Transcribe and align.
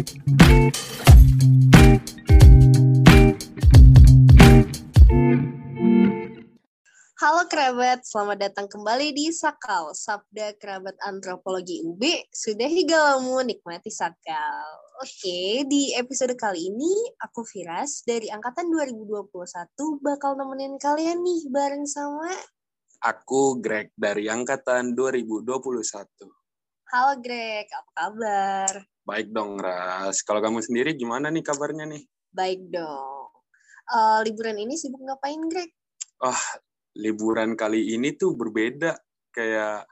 Halo 0.00 0.08
kerabat, 7.52 8.00
selamat 8.08 8.38
datang 8.40 8.64
kembali 8.72 9.12
di 9.12 9.28
Sakal, 9.28 9.92
Sabda 9.92 10.56
Kerabat 10.56 10.96
Antropologi 11.04 11.84
UB. 11.84 12.00
Sudah 12.32 12.64
hinggamu 12.64 13.44
nikmati 13.44 13.92
Sakal. 13.92 14.64
Oke, 15.04 15.68
di 15.68 15.92
episode 15.92 16.32
kali 16.32 16.72
ini 16.72 17.12
aku 17.20 17.44
Firas 17.44 18.00
dari 18.00 18.32
Angkatan 18.32 18.72
2021 18.72 19.36
bakal 20.00 20.32
nemenin 20.40 20.80
kalian 20.80 21.20
nih 21.20 21.44
bareng 21.52 21.84
sama 21.84 22.32
Aku 23.04 23.60
Greg 23.60 23.92
dari 24.00 24.32
Angkatan 24.32 24.96
2021. 24.96 25.44
Halo 26.88 27.20
Greg, 27.20 27.68
apa 27.68 27.90
kabar? 27.92 28.89
Baik 29.04 29.32
dong, 29.32 29.56
Ras. 29.56 30.20
Kalau 30.22 30.44
kamu 30.44 30.60
sendiri 30.60 30.92
gimana 30.94 31.32
nih 31.32 31.44
kabarnya 31.44 31.88
nih? 31.88 32.02
Baik 32.30 32.68
dong. 32.68 33.32
Uh, 33.90 34.22
liburan 34.22 34.60
ini 34.60 34.78
sibuk 34.78 35.02
ngapain 35.02 35.40
Greg? 35.50 35.72
Wah, 36.22 36.42
liburan 36.94 37.58
kali 37.58 37.96
ini 37.96 38.14
tuh 38.14 38.36
berbeda. 38.36 38.94
Kayak 39.32 39.88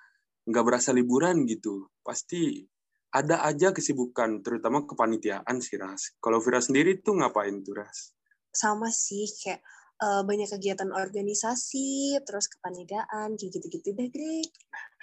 nggak 0.47 0.65
berasa 0.65 0.95
liburan 0.95 1.49
gitu. 1.49 1.89
Pasti 2.05 2.63
ada 3.09 3.41
aja 3.49 3.73
kesibukan, 3.73 4.45
terutama 4.45 4.85
kepanitiaan 4.85 5.65
sih, 5.65 5.81
Ras. 5.81 6.21
Kalau 6.21 6.45
Vira 6.45 6.61
sendiri 6.61 7.01
tuh 7.01 7.17
ngapain 7.17 7.65
tuh, 7.65 7.81
Ras? 7.81 8.13
Sama 8.53 8.93
sih, 8.93 9.25
kayak 9.25 9.65
uh, 10.03 10.23
banyak 10.27 10.49
kegiatan 10.49 10.91
organisasi, 10.91 12.19
terus 12.25 12.47
kepanitiaan, 12.51 13.35
kayak 13.39 13.51
gitu-gitu 13.55 13.95
deh, 13.95 14.09
Greg. 14.11 14.51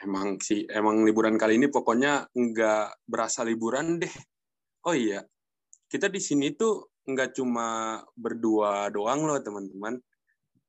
Emang 0.04 0.40
sih, 0.44 0.68
emang 0.68 1.04
liburan 1.04 1.40
kali 1.40 1.56
ini 1.60 1.72
pokoknya 1.72 2.28
nggak 2.32 3.08
berasa 3.08 3.44
liburan 3.48 4.00
deh. 4.02 4.16
Oh 4.88 4.94
iya, 4.94 5.24
kita 5.88 6.12
di 6.12 6.20
sini 6.20 6.54
tuh 6.54 6.96
nggak 7.06 7.38
cuma 7.38 8.02
berdua 8.18 8.90
doang 8.90 9.24
loh, 9.24 9.40
teman-teman 9.40 10.02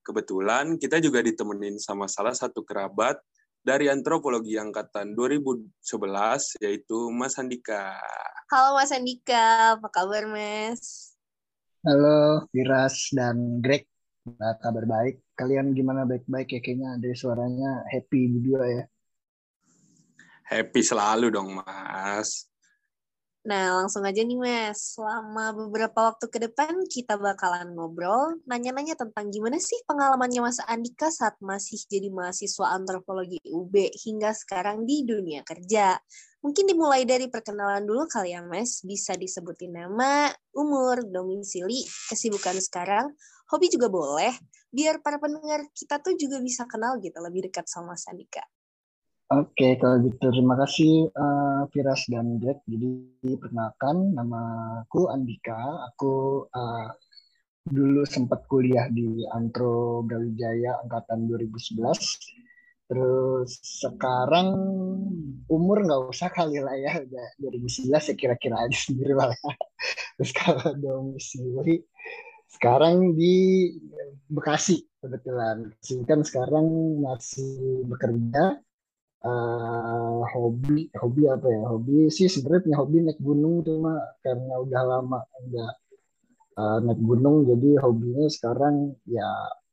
Kebetulan 0.06 0.78
kita 0.78 1.02
juga 1.02 1.18
ditemenin 1.18 1.82
sama 1.82 2.06
salah 2.06 2.30
satu 2.30 2.62
kerabat 2.62 3.18
dari 3.58 3.90
antropologi 3.90 4.54
angkatan 4.54 5.18
2011 5.18 6.62
yaitu 6.62 7.10
Mas 7.10 7.34
Andika. 7.42 7.98
Halo 8.46 8.78
Mas 8.78 8.94
Andika, 8.94 9.74
apa 9.74 9.90
kabar 9.90 10.30
Mas? 10.30 11.10
Halo 11.82 12.46
Viras 12.54 13.10
dan 13.10 13.58
Greg, 13.58 13.90
nah, 14.34 14.58
kabar 14.58 14.82
baik. 14.82 15.22
Kalian 15.38 15.70
gimana 15.70 16.02
baik-baik 16.02 16.58
ya 16.58 16.60
kayaknya 16.60 16.98
dari 16.98 17.14
suaranya 17.14 17.86
happy 17.86 18.20
berdua 18.26 18.62
ya. 18.66 18.84
Happy 20.46 20.82
selalu 20.82 21.30
dong 21.30 21.58
Mas. 21.58 22.46
Nah, 23.46 23.78
langsung 23.78 24.02
aja 24.02 24.26
nih 24.26 24.34
Mas. 24.34 24.98
Selama 24.98 25.54
beberapa 25.54 26.10
waktu 26.10 26.26
ke 26.26 26.38
depan 26.50 26.82
kita 26.90 27.14
bakalan 27.14 27.78
ngobrol, 27.78 28.42
nanya-nanya 28.42 28.98
tentang 28.98 29.30
gimana 29.30 29.62
sih 29.62 29.78
pengalamannya 29.86 30.42
Mas 30.42 30.58
Andika 30.66 31.14
saat 31.14 31.38
masih 31.38 31.78
jadi 31.86 32.10
mahasiswa 32.10 32.74
antropologi 32.74 33.38
UB 33.46 33.70
hingga 34.02 34.34
sekarang 34.34 34.82
di 34.82 35.06
dunia 35.06 35.46
kerja. 35.46 35.94
Mungkin 36.42 36.66
dimulai 36.66 37.06
dari 37.06 37.30
perkenalan 37.30 37.86
dulu 37.86 38.10
kali 38.10 38.34
ya 38.34 38.42
Mas, 38.42 38.82
bisa 38.82 39.14
disebutin 39.14 39.78
nama, 39.78 40.30
umur, 40.50 41.06
domisili, 41.06 41.86
kesibukan 42.10 42.58
sekarang, 42.58 43.14
hobi 43.50 43.66
juga 43.70 43.86
boleh, 43.90 44.34
biar 44.70 45.00
para 45.02 45.16
pendengar 45.22 45.62
kita 45.72 46.02
tuh 46.02 46.18
juga 46.18 46.42
bisa 46.42 46.66
kenal 46.66 46.98
gitu 46.98 47.18
lebih 47.22 47.50
dekat 47.50 47.66
sama 47.70 47.94
Mas 47.94 48.06
Andika. 48.10 48.42
Oke, 49.26 49.74
kalau 49.82 49.98
gitu 50.06 50.30
terima 50.30 50.54
kasih 50.54 51.10
uh, 51.10 51.66
Firas 51.74 52.06
dan 52.06 52.38
Jack. 52.38 52.62
Jadi 52.70 53.26
perkenalkan 53.34 54.14
nama 54.14 54.42
aku 54.86 55.10
Andika. 55.10 55.58
Aku 55.90 56.46
uh, 56.46 56.88
dulu 57.66 58.06
sempat 58.06 58.46
kuliah 58.46 58.86
di 58.86 59.26
Antro 59.34 60.06
Brawijaya 60.06 60.78
angkatan 60.86 61.26
2011. 61.26 62.86
Terus 62.86 63.50
sekarang 63.82 64.54
umur 65.50 65.82
nggak 65.82 66.06
usah 66.06 66.30
kali 66.30 66.62
lah 66.62 66.78
ya, 66.78 67.02
udah 67.02 67.26
2011 67.42 67.90
ya 67.90 68.14
kira-kira 68.14 68.62
aja 68.62 68.78
sendiri 68.78 69.10
lah. 69.10 69.34
Ya. 69.34 69.54
Terus 70.22 70.32
kalau 70.38 70.70
domisili 70.78 71.82
sekarang 72.56 73.14
di 73.14 73.34
Bekasi 74.26 74.82
kebetulan. 74.98 75.70
Kan 76.08 76.26
sekarang 76.26 76.66
masih 76.98 77.86
bekerja 77.86 78.58
uh, 79.22 80.22
hobi 80.34 80.90
hobi 80.98 81.22
apa 81.30 81.46
ya 81.46 81.62
hobi 81.66 82.10
sih 82.10 82.26
sebenarnya 82.26 82.62
punya 82.66 82.76
hobi 82.82 82.96
naik 83.06 83.20
gunung 83.22 83.54
cuma 83.66 84.02
karena 84.22 84.54
udah 84.62 84.82
lama 84.82 85.20
udah 85.46 85.70
uh, 86.58 86.78
naik 86.82 87.00
gunung 87.02 87.46
jadi 87.46 87.70
hobinya 87.82 88.26
sekarang 88.30 88.94
ya 89.06 89.26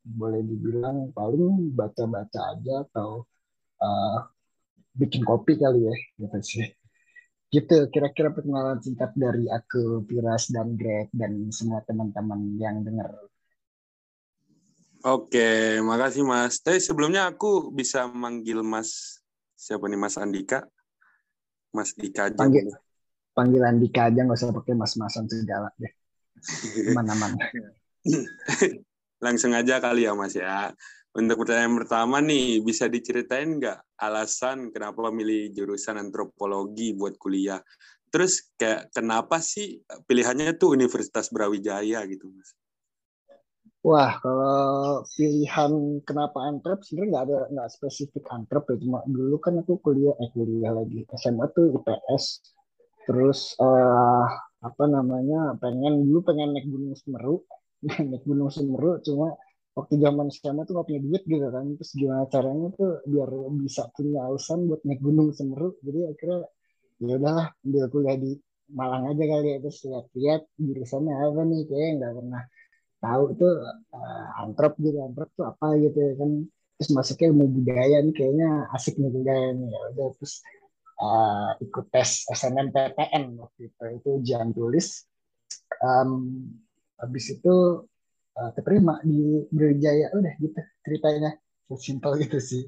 boleh 0.04 0.44
dibilang 0.44 1.16
paling 1.16 1.72
baca-baca 1.74 2.60
aja 2.60 2.84
atau 2.92 3.24
uh, 3.80 4.18
bikin 4.94 5.24
kopi 5.24 5.58
kali 5.58 5.90
ya 5.90 5.96
gitu 6.22 6.40
sih 6.44 6.68
gitu 7.54 7.86
kira-kira 7.94 8.34
perkenalan 8.34 8.82
singkat 8.82 9.14
dari 9.14 9.46
aku 9.46 10.02
Piras 10.10 10.50
dan 10.50 10.74
Greg 10.74 11.14
dan 11.14 11.54
semua 11.54 11.86
teman-teman 11.86 12.58
yang 12.58 12.82
dengar 12.82 13.14
Oke, 15.04 15.84
makasih 15.84 16.24
Mas. 16.24 16.64
Tapi 16.64 16.80
sebelumnya 16.80 17.28
aku 17.28 17.76
bisa 17.76 18.08
manggil 18.08 18.64
Mas 18.64 19.20
siapa 19.60 19.92
nih 19.92 20.00
Mas 20.00 20.16
Andika? 20.16 20.64
Mas 21.76 21.92
Dika 21.92 22.32
aja. 22.32 22.40
Panggil, 22.40 22.72
panggil 23.36 23.62
Andika 23.68 24.08
aja 24.08 24.24
nggak 24.24 24.40
usah 24.40 24.56
pakai 24.56 24.80
mas-masan 24.80 25.28
segala 25.28 25.68
deh. 25.76 25.92
Mana-mana. 26.96 27.36
Langsung 29.20 29.52
aja 29.52 29.84
kali 29.84 30.08
ya 30.08 30.16
Mas 30.16 30.40
ya. 30.40 30.72
Untuk 31.14 31.46
pertanyaan 31.46 31.78
pertama 31.78 32.18
nih, 32.26 32.66
bisa 32.66 32.90
diceritain 32.90 33.62
nggak 33.62 34.02
alasan 34.02 34.74
kenapa 34.74 35.14
milih 35.14 35.54
jurusan 35.54 36.02
antropologi 36.02 36.98
buat 36.98 37.22
kuliah? 37.22 37.62
Terus 38.10 38.50
kayak 38.58 38.90
kenapa 38.90 39.38
sih 39.38 39.82
pilihannya 40.10 40.58
tuh 40.58 40.74
Universitas 40.74 41.30
Brawijaya 41.30 42.02
gitu 42.10 42.34
Mas? 42.34 42.58
Wah, 43.84 44.16
kalau 44.24 45.04
pilihan 45.14 46.02
kenapa 46.08 46.50
antrep 46.50 46.82
sebenarnya 46.88 47.10
nggak 47.12 47.26
ada 47.28 47.38
nggak 47.52 47.70
spesifik 47.70 48.24
antrep 48.32 48.64
ya 48.72 48.76
cuma 48.80 49.04
dulu 49.04 49.36
kan 49.44 49.60
aku 49.60 49.76
kuliah 49.84 50.16
eh 50.24 50.32
kuliah 50.32 50.72
lagi 50.72 51.04
SMA 51.20 51.46
tuh 51.52 51.78
IPS 51.78 52.24
terus 53.04 53.60
uh, 53.60 54.24
apa 54.64 54.84
namanya 54.88 55.60
pengen 55.60 56.08
dulu 56.08 56.24
pengen 56.24 56.56
naik 56.56 56.64
gunung 56.64 56.96
Semeru 56.96 57.44
naik 58.08 58.24
gunung 58.24 58.48
Semeru 58.48 59.04
cuma 59.04 59.36
waktu 59.74 59.94
zaman 59.98 60.30
SMA 60.30 60.62
tuh 60.70 60.74
nggak 60.78 60.88
punya 60.88 61.02
duit 61.02 61.24
gitu 61.26 61.48
kan. 61.50 61.66
Terus 61.78 61.92
gimana 61.98 62.24
caranya 62.30 62.68
tuh 62.78 63.02
biar 63.10 63.30
bisa 63.58 63.90
punya 63.94 64.20
alasan 64.30 64.70
buat 64.70 64.82
naik 64.86 65.02
gunung 65.02 65.34
Semeru. 65.34 65.74
Jadi 65.82 66.00
akhirnya 66.14 66.40
ya 67.02 67.16
udahlah 67.18 67.48
ambil 67.66 67.86
kuliah 67.90 68.18
di 68.18 68.32
Malang 68.74 69.04
aja 69.12 69.24
kali 69.28 69.48
ya. 69.54 69.58
Terus 69.62 69.80
lihat-lihat 69.86 70.42
jurusannya 70.62 71.14
apa 71.14 71.42
nih. 71.46 71.62
Kayak 71.70 71.90
nggak 72.00 72.14
pernah 72.22 72.44
tahu 73.04 73.24
tuh 73.36 73.54
uh, 73.98 74.42
antrop 74.42 74.74
gitu. 74.78 74.98
Antrop 75.02 75.30
tuh 75.34 75.46
apa 75.50 75.68
gitu 75.82 75.98
ya 75.98 76.14
kan. 76.22 76.32
Terus 76.78 76.90
masuknya 76.94 77.28
ilmu 77.34 77.46
budaya 77.50 77.98
nih. 78.06 78.14
Kayaknya 78.14 78.50
asik 78.78 78.96
nih 79.02 79.12
budaya 79.12 79.48
nih. 79.58 79.68
Ya 79.74 79.80
udah 79.94 80.08
terus 80.22 80.34
uh, 81.02 81.50
ikut 81.66 81.86
tes 81.90 82.10
SNMPTN 82.30 83.24
waktu 83.42 83.62
itu. 83.74 83.84
Itu 84.00 84.10
ujian 84.22 84.54
tulis. 84.54 85.10
Um, 85.84 86.46
habis 87.02 87.26
itu 87.36 87.84
uh, 88.38 88.52
keterima 88.56 89.02
di 89.04 89.46
Brawijaya 89.50 90.14
udah 90.14 90.34
gitu 90.40 90.62
ceritanya 90.86 91.32
simpel 91.74 92.22
gitu 92.22 92.38
sih 92.38 92.64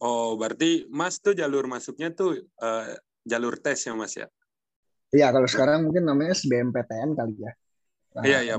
oh 0.00 0.34
berarti 0.40 0.88
mas 0.88 1.20
tuh 1.20 1.36
jalur 1.36 1.68
masuknya 1.68 2.08
tuh 2.12 2.40
uh, 2.60 2.88
jalur 3.28 3.60
tes 3.60 3.84
ya 3.84 3.92
mas 3.92 4.16
ya 4.16 4.26
Iya, 5.12 5.28
kalau 5.28 5.44
sekarang 5.44 5.84
mungkin 5.84 6.08
namanya 6.08 6.32
SBMPTN 6.32 7.12
kali 7.12 7.36
ya. 7.36 7.52
Nah, 8.12 8.24
iya 8.24 8.38
iya 8.44 8.56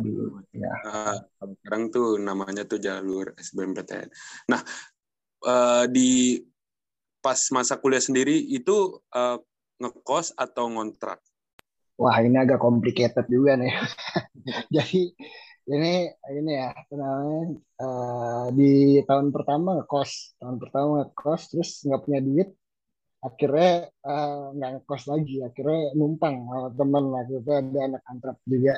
ya. 0.53 0.73
Uh, 0.85 1.17
sekarang 1.61 1.89
tuh 1.89 2.21
namanya 2.21 2.65
tuh 2.65 2.77
jalur 2.77 3.33
SBMPTN. 3.37 4.09
Nah 4.53 4.61
uh, 5.45 5.85
di 5.89 6.41
pas 7.21 7.37
masa 7.49 7.77
kuliah 7.81 8.01
sendiri 8.01 8.37
itu 8.37 9.01
uh, 9.13 9.37
ngekos 9.81 10.37
atau 10.37 10.69
ngontrak? 10.69 11.21
Wah 11.97 12.17
ini 12.21 12.37
agak 12.37 12.61
complicated 12.61 13.25
juga 13.29 13.57
nih. 13.57 13.73
Jadi 14.77 15.13
ini 15.67 16.11
ini 16.11 16.51
ya 16.59 16.75
namanya 16.91 17.55
uh, 17.79 18.45
di 18.51 18.99
tahun 19.07 19.31
pertama 19.31 19.79
ngekos, 19.79 20.35
tahun 20.39 20.57
pertama 20.59 20.89
ngekos 21.07 21.41
terus 21.55 21.69
nggak 21.87 22.01
punya 22.03 22.19
duit, 22.19 22.49
akhirnya 23.23 23.71
nggak 24.55 24.69
uh, 24.69 24.73
ngekos 24.79 25.03
lagi, 25.07 25.35
akhirnya 25.39 25.95
numpang 25.95 26.35
sama 26.43 26.69
teman 26.75 27.05
lah 27.13 27.23
itu 27.27 27.51
ada 27.51 27.79
anak 27.87 28.03
antrap 28.11 28.37
juga 28.43 28.75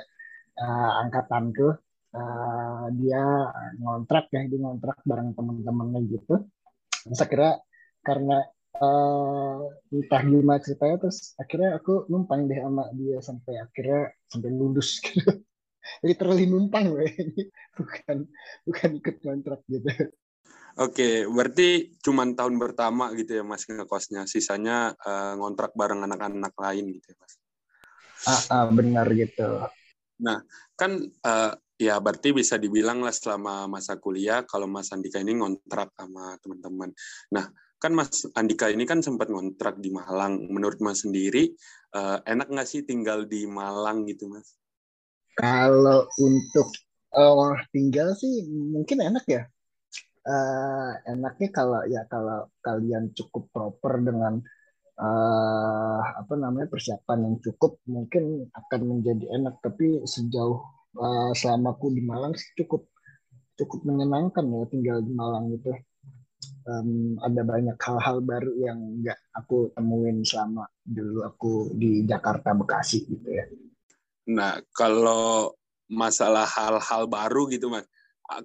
uh, 0.62 0.92
angkatanku. 1.02 1.70
Uh, 2.16 2.88
dia 2.96 3.52
ngontrak 3.84 4.32
ya 4.32 4.48
dia 4.48 4.60
ngontrak 4.62 5.04
bareng 5.04 5.36
teman-temannya 5.36 6.00
gitu. 6.08 6.48
Terus 7.04 7.22
kira 7.28 7.60
karena 8.06 8.40
uh, 8.82 9.60
entah 9.92 10.22
gimana 10.24 10.60
ceritanya 10.64 10.96
terus 11.08 11.36
akhirnya 11.40 11.80
aku 11.80 12.08
numpang 12.12 12.48
deh 12.48 12.60
sama 12.60 12.88
dia 12.96 13.18
sampai 13.20 13.54
akhirnya 13.60 14.02
sampai 14.32 14.50
lulus 14.52 15.00
gitu 15.04 15.32
literally 16.06 16.46
numpang 16.50 16.92
gue 16.94 17.08
bukan 17.78 18.28
bukan 18.68 18.90
ikut 19.00 19.16
kontrak 19.22 19.62
gitu 19.68 19.90
Oke, 20.76 21.24
berarti 21.32 21.96
cuma 22.04 22.28
tahun 22.28 22.60
pertama 22.60 23.08
gitu 23.16 23.40
ya 23.40 23.48
mas 23.48 23.64
ngekosnya, 23.64 24.28
sisanya 24.28 24.92
uh, 25.08 25.40
ngontrak 25.40 25.72
bareng 25.72 26.04
anak-anak 26.04 26.52
lain 26.52 26.92
gitu 27.00 27.16
ya 27.16 27.18
mas? 27.24 27.34
Ah, 28.28 28.42
ah 28.52 28.66
benar 28.68 29.08
gitu. 29.16 29.64
Nah, 30.20 30.44
kan 30.76 31.00
uh, 31.00 31.52
ya 31.80 31.96
berarti 32.04 32.36
bisa 32.36 32.60
dibilang 32.60 33.00
lah 33.00 33.16
selama 33.16 33.72
masa 33.72 34.00
kuliah 34.00 34.44
kalau 34.44 34.68
Mas 34.68 34.92
Andika 34.92 35.24
ini 35.24 35.40
ngontrak 35.40 35.96
sama 35.96 36.36
teman-teman. 36.44 36.92
Nah, 37.32 37.48
kan 37.80 37.92
Mas 37.96 38.28
Andika 38.36 38.68
ini 38.68 38.84
kan 38.84 39.00
sempat 39.00 39.32
ngontrak 39.32 39.80
di 39.80 39.96
Malang. 39.96 40.44
Menurut 40.52 40.84
Mas 40.84 41.08
sendiri, 41.08 41.56
uh, 41.96 42.20
enak 42.28 42.52
nggak 42.52 42.68
sih 42.68 42.84
tinggal 42.84 43.28
di 43.28 43.48
Malang 43.48 44.04
gitu 44.08 44.28
Mas? 44.28 44.60
Kalau 45.36 46.08
untuk 46.24 46.72
uh, 47.12 47.60
tinggal 47.76 48.16
sih 48.16 48.48
mungkin 48.48 49.04
enak 49.04 49.26
ya. 49.28 49.44
Uh, 50.26 50.98
enaknya 51.06 51.50
kalau 51.54 51.86
ya 51.86 52.02
kalau 52.10 52.50
kalian 52.66 53.14
cukup 53.14 53.46
proper 53.54 54.02
dengan 54.02 54.42
uh, 54.98 56.02
apa 56.02 56.34
namanya 56.34 56.66
persiapan 56.66 57.30
yang 57.30 57.36
cukup 57.44 57.78
mungkin 57.86 58.48
akan 58.56 58.82
menjadi 58.88 59.28
enak. 59.36 59.60
Tapi 59.60 60.08
sejauh 60.08 60.64
uh, 60.96 61.32
selama 61.36 61.76
aku 61.76 61.92
di 61.92 62.02
Malang 62.02 62.34
sih 62.34 62.56
cukup 62.64 62.88
cukup 63.60 63.88
menyenangkan 63.88 64.44
ya 64.48 64.64
tinggal 64.72 64.98
di 65.04 65.12
Malang 65.12 65.52
itu. 65.52 65.72
Um, 66.66 67.14
ada 67.22 67.46
banyak 67.46 67.78
hal-hal 67.78 68.26
baru 68.26 68.50
yang 68.58 68.80
nggak 68.98 69.20
aku 69.38 69.70
temuin 69.78 70.26
selama 70.26 70.66
dulu 70.82 71.22
aku 71.22 71.70
di 71.78 72.02
Jakarta 72.10 72.58
Bekasi 72.58 73.06
gitu 73.06 73.30
ya. 73.30 73.46
Nah, 74.26 74.58
kalau 74.74 75.54
masalah 75.86 76.50
hal-hal 76.50 77.06
baru 77.06 77.46
gitu, 77.54 77.70
Mas, 77.70 77.86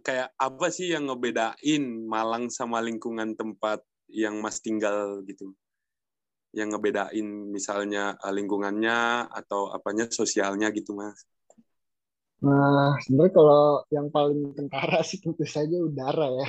kayak 0.05 0.29
apa 0.37 0.67
sih 0.69 0.93
yang 0.93 1.09
ngebedain 1.09 1.85
Malang 2.05 2.53
sama 2.53 2.85
lingkungan 2.85 3.33
tempat 3.33 3.81
yang 4.13 4.37
Mas 4.45 4.61
tinggal 4.61 5.25
gitu? 5.25 5.57
Yang 6.53 6.77
ngebedain 6.77 7.29
misalnya 7.49 8.19
eh, 8.21 8.33
lingkungannya 8.35 9.31
atau 9.33 9.73
apanya 9.73 10.11
sosialnya 10.13 10.69
gitu, 10.75 10.93
Mas? 10.93 11.25
Nah, 12.41 12.97
sebenarnya 13.05 13.33
kalau 13.37 13.65
yang 13.93 14.09
paling 14.09 14.57
kentara 14.57 15.05
sih 15.05 15.21
tentu 15.21 15.45
saja 15.45 15.77
udara 15.77 16.29
ya. 16.29 16.49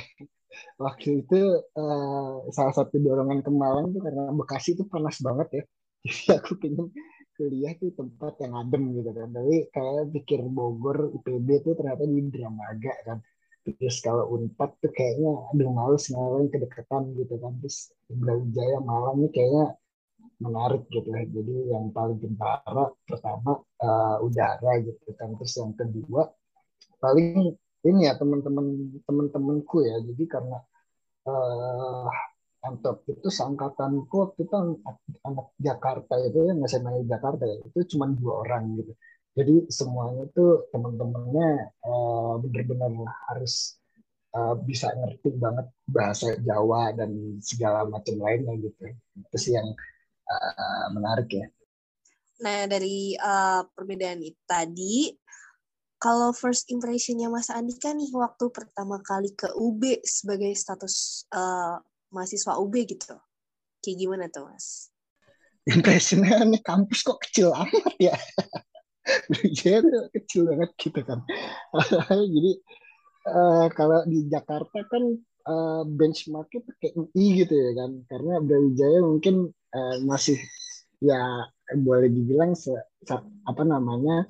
Waktu 0.76 1.24
itu 1.24 1.40
uh, 1.76 2.48
salah 2.52 2.74
satu 2.76 3.00
dorongan 3.00 3.40
ke 3.40 3.48
Malang 3.52 3.92
tuh 3.96 4.04
karena 4.04 4.28
Bekasi 4.32 4.76
itu 4.76 4.84
panas 4.88 5.20
banget 5.24 5.48
ya. 5.52 5.62
Jadi 6.04 6.24
aku 6.36 6.52
pengen 6.60 6.92
kuliah 7.42 7.74
tuh 7.74 7.90
tempat 7.90 8.38
yang 8.38 8.54
adem 8.54 8.94
gitu 8.94 9.10
kan. 9.10 9.28
Tapi 9.34 9.56
kayak 9.74 10.14
pikir 10.14 10.40
Bogor 10.46 11.10
IPB 11.10 11.48
tuh 11.66 11.74
ternyata 11.74 12.06
di 12.06 12.22
Dramaga 12.30 12.94
kan. 13.02 13.18
Terus 13.66 13.98
kalau 13.98 14.30
Unpad 14.30 14.70
tuh 14.78 14.90
kayaknya 14.94 15.34
aduh 15.50 15.70
males 15.74 16.06
ngalamin 16.06 16.46
kedekatan 16.54 17.02
gitu 17.18 17.34
kan. 17.42 17.52
Terus 17.58 17.90
Brawijaya 18.06 18.78
Malang 18.78 19.26
nih 19.26 19.30
kayaknya 19.34 19.64
menarik 20.38 20.86
gitu 20.86 21.08
ya. 21.10 21.22
Jadi 21.26 21.54
yang 21.74 21.90
paling 21.90 22.18
kentara 22.22 22.84
pertama 23.02 23.58
uh, 23.82 24.22
udara 24.22 24.72
gitu 24.86 25.10
kan. 25.18 25.34
Terus 25.34 25.54
yang 25.58 25.74
kedua 25.74 26.30
paling 27.02 27.58
ini 27.82 28.06
ya 28.06 28.14
teman-teman 28.14 28.66
teman-temanku 29.02 29.82
ya. 29.82 29.98
Jadi 29.98 30.24
karena 30.30 30.62
uh, 31.26 32.06
Antop 32.62 33.02
itu 33.10 33.26
seangkatanku 33.26 34.38
itu 34.38 34.54
anak 35.26 35.46
Jakarta 35.58 36.14
itu 36.22 36.46
yang 36.46 36.62
SMA 36.70 37.02
Jakarta 37.10 37.42
ya 37.42 37.58
itu 37.58 37.78
cuma 37.94 38.06
dua 38.06 38.46
orang 38.46 38.78
gitu. 38.78 38.92
Jadi 39.32 39.54
semuanya 39.72 40.28
itu 40.28 40.68
teman-temannya 40.70 41.74
uh, 41.82 42.38
benar-benar 42.38 42.92
harus 43.32 43.80
uh, 44.36 44.54
bisa 44.60 44.92
ngerti 44.94 45.34
banget 45.40 45.66
bahasa 45.88 46.36
Jawa 46.38 46.92
dan 46.94 47.40
segala 47.42 47.88
macam 47.88 48.14
lainnya 48.20 48.54
gitu. 48.60 48.94
Itu 49.26 49.36
sih 49.40 49.58
yang 49.58 49.72
uh, 50.28 50.86
menarik 50.94 51.32
ya. 51.32 51.46
Nah 52.46 52.66
dari 52.70 53.18
uh, 53.18 53.66
perbedaan 53.74 54.22
itu 54.22 54.38
tadi 54.46 55.10
kalau 56.02 56.34
first 56.34 56.66
impressionnya 56.66 57.30
Mas 57.30 57.46
Andika 57.46 57.94
nih 57.94 58.10
waktu 58.10 58.50
pertama 58.50 58.98
kali 59.06 59.30
ke 59.38 59.54
UB 59.54 60.02
sebagai 60.02 60.50
status 60.58 61.26
uh, 61.30 61.78
mahasiswa 62.12 62.60
UB 62.60 62.74
gitu. 62.84 63.16
Kayak 63.82 63.96
gimana 63.98 64.24
tuh 64.30 64.46
Mas? 64.46 64.92
Impressionnya 65.66 66.44
nih 66.46 66.62
kampus 66.62 67.02
kok 67.02 67.18
kecil 67.26 67.50
amat 67.50 67.94
ya. 67.98 68.14
Jadi 69.58 69.90
kecil 70.14 70.46
banget 70.46 70.70
gitu 70.78 71.00
kan. 71.02 71.24
Jadi 72.34 72.52
uh, 73.26 73.66
kalau 73.74 74.06
di 74.06 74.30
Jakarta 74.30 74.78
kan 74.86 75.02
uh, 75.48 75.82
benchmarknya 75.88 76.60
pakai 76.62 76.90
UI 76.94 77.42
gitu 77.42 77.54
ya 77.56 77.70
kan. 77.74 77.90
Karena 78.06 78.38
Brawijaya 78.38 79.00
mungkin 79.02 79.50
uh, 79.50 79.96
masih 80.06 80.38
ya 81.02 81.50
boleh 81.72 82.06
dibilang 82.12 82.54
apa 83.48 83.62
namanya 83.66 84.28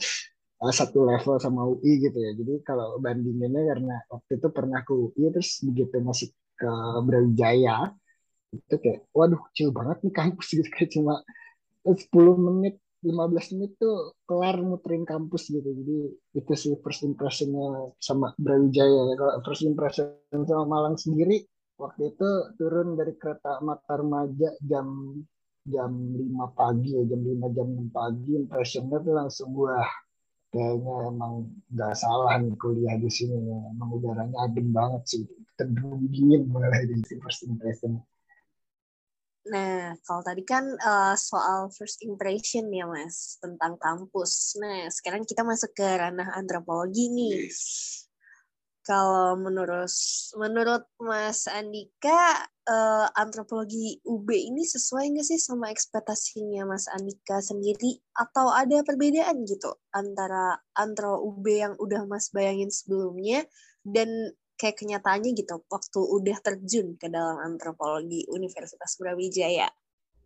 satu 0.70 1.02
level 1.10 1.42
sama 1.42 1.66
UI 1.66 1.98
gitu 1.98 2.16
ya. 2.16 2.32
Jadi 2.38 2.62
kalau 2.62 2.96
bandingannya 3.02 3.62
karena 3.66 3.96
waktu 4.06 4.38
itu 4.38 4.48
pernah 4.54 4.80
ke 4.86 4.92
UI 4.94 5.34
terus 5.34 5.58
begitu 5.66 5.98
masih 5.98 6.30
ke 6.62 6.72
Brawijaya 7.02 7.90
itu 8.54 8.74
kayak 8.78 9.00
waduh 9.10 9.40
kecil 9.50 9.68
banget 9.74 9.98
nih 10.06 10.14
kampus 10.14 10.46
gitu. 10.56 10.68
Kayak 10.70 10.90
cuma 10.94 11.14
10 11.82 12.46
menit 12.46 12.74
15 13.02 13.58
menit 13.58 13.72
tuh 13.82 14.14
kelar 14.30 14.56
muterin 14.62 15.02
kampus 15.02 15.50
gitu. 15.50 15.66
Jadi 15.66 15.98
itu 16.38 16.52
sih 16.54 16.72
first 16.78 17.02
impressionnya 17.02 17.90
sama 17.98 18.30
Brawijaya 18.38 19.18
kalau 19.18 19.34
first 19.42 19.66
impression 19.66 20.14
sama 20.30 20.64
Malang 20.70 20.94
sendiri 20.94 21.42
waktu 21.82 22.14
itu 22.14 22.28
turun 22.54 22.94
dari 22.94 23.18
kereta 23.18 23.58
Mata 23.66 23.98
Remaja 23.98 24.54
jam 24.62 25.18
jam 25.66 25.90
5 25.94 26.58
pagi 26.58 26.94
ya 26.94 27.02
jam 27.06 27.20
5 27.22 27.56
jam 27.58 27.66
6 27.70 27.90
pagi 27.90 28.30
impressionnya 28.38 28.98
tuh 29.02 29.14
langsung 29.14 29.50
wah 29.54 29.90
kayaknya 30.52 30.94
emang 31.08 31.48
nggak 31.72 31.94
salah 31.96 32.36
nih 32.36 32.52
kuliah 32.60 32.96
di 33.00 33.08
sini 33.08 33.40
emang 33.72 33.90
udaranya 33.96 34.36
adem 34.44 34.68
banget 34.68 35.02
sih 35.08 35.22
teduh 35.56 35.96
dingin 36.12 36.44
mulai 36.52 36.84
dari 36.84 37.00
first 37.18 37.48
impression 37.48 37.98
Nah, 39.42 39.98
kalau 40.06 40.22
tadi 40.22 40.46
kan 40.46 40.62
uh, 40.62 41.18
soal 41.18 41.66
first 41.74 41.98
impression 42.06 42.70
ya, 42.70 42.86
Mas, 42.86 43.42
tentang 43.42 43.74
kampus. 43.74 44.54
Nah, 44.62 44.86
sekarang 44.86 45.26
kita 45.26 45.42
masuk 45.42 45.74
ke 45.74 45.82
ranah 45.82 46.30
antropologi 46.38 47.10
nih. 47.10 47.50
Yes. 47.50 48.01
Kalau 48.82 49.38
menurut 49.38 49.94
menurut 50.34 50.82
Mas 50.98 51.46
Andika, 51.46 52.50
uh, 52.66 53.06
antropologi 53.14 54.02
UB 54.02 54.26
ini 54.34 54.66
sesuai 54.66 55.14
nggak 55.14 55.26
sih 55.26 55.38
sama 55.38 55.70
ekspektasinya 55.70 56.66
Mas 56.66 56.90
Andika 56.90 57.38
sendiri? 57.38 58.02
Atau 58.18 58.50
ada 58.50 58.82
perbedaan 58.82 59.46
gitu 59.46 59.70
antara 59.94 60.58
antro 60.74 61.22
UB 61.22 61.46
yang 61.46 61.74
udah 61.78 62.10
Mas 62.10 62.34
bayangin 62.34 62.74
sebelumnya 62.74 63.46
dan 63.86 64.34
kayak 64.58 64.78
kenyataannya 64.78 65.30
gitu 65.34 65.62
waktu 65.70 66.00
udah 66.02 66.38
terjun 66.42 66.98
ke 66.98 67.06
dalam 67.06 67.38
antropologi 67.38 68.26
Universitas 68.34 68.98
Brawijaya? 68.98 69.70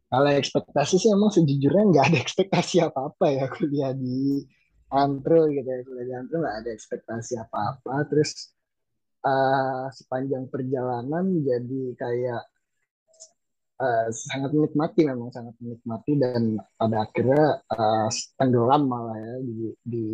Kalau 0.06 0.30
ekspektasi 0.32 0.96
sih 0.96 1.10
emang 1.12 1.28
sejujurnya 1.28 1.84
nggak 1.92 2.04
ada 2.08 2.18
ekspektasi 2.24 2.80
apa-apa 2.88 3.26
ya 3.36 3.52
kuliah 3.52 3.92
di 3.92 4.48
antro 4.90 5.50
gitu 5.50 5.66
ya. 5.66 5.80
Kuliah 5.82 6.06
di 6.06 6.14
antro 6.14 6.36
nggak 6.42 6.56
ada 6.64 6.70
ekspektasi 6.70 7.32
apa-apa. 7.42 7.94
Terus 8.10 8.54
uh, 9.26 9.86
sepanjang 9.90 10.46
perjalanan 10.52 11.42
jadi 11.42 11.82
kayak 11.98 12.42
uh, 13.80 14.08
sangat 14.10 14.50
menikmati 14.54 15.00
memang 15.04 15.30
sangat 15.34 15.54
menikmati 15.60 16.12
dan 16.20 16.42
pada 16.78 16.96
akhirnya 17.04 17.44
uh, 17.68 18.08
tenggelam 18.38 18.82
malah 18.88 19.16
ya 19.18 19.34
di, 19.42 19.56
di 19.82 20.06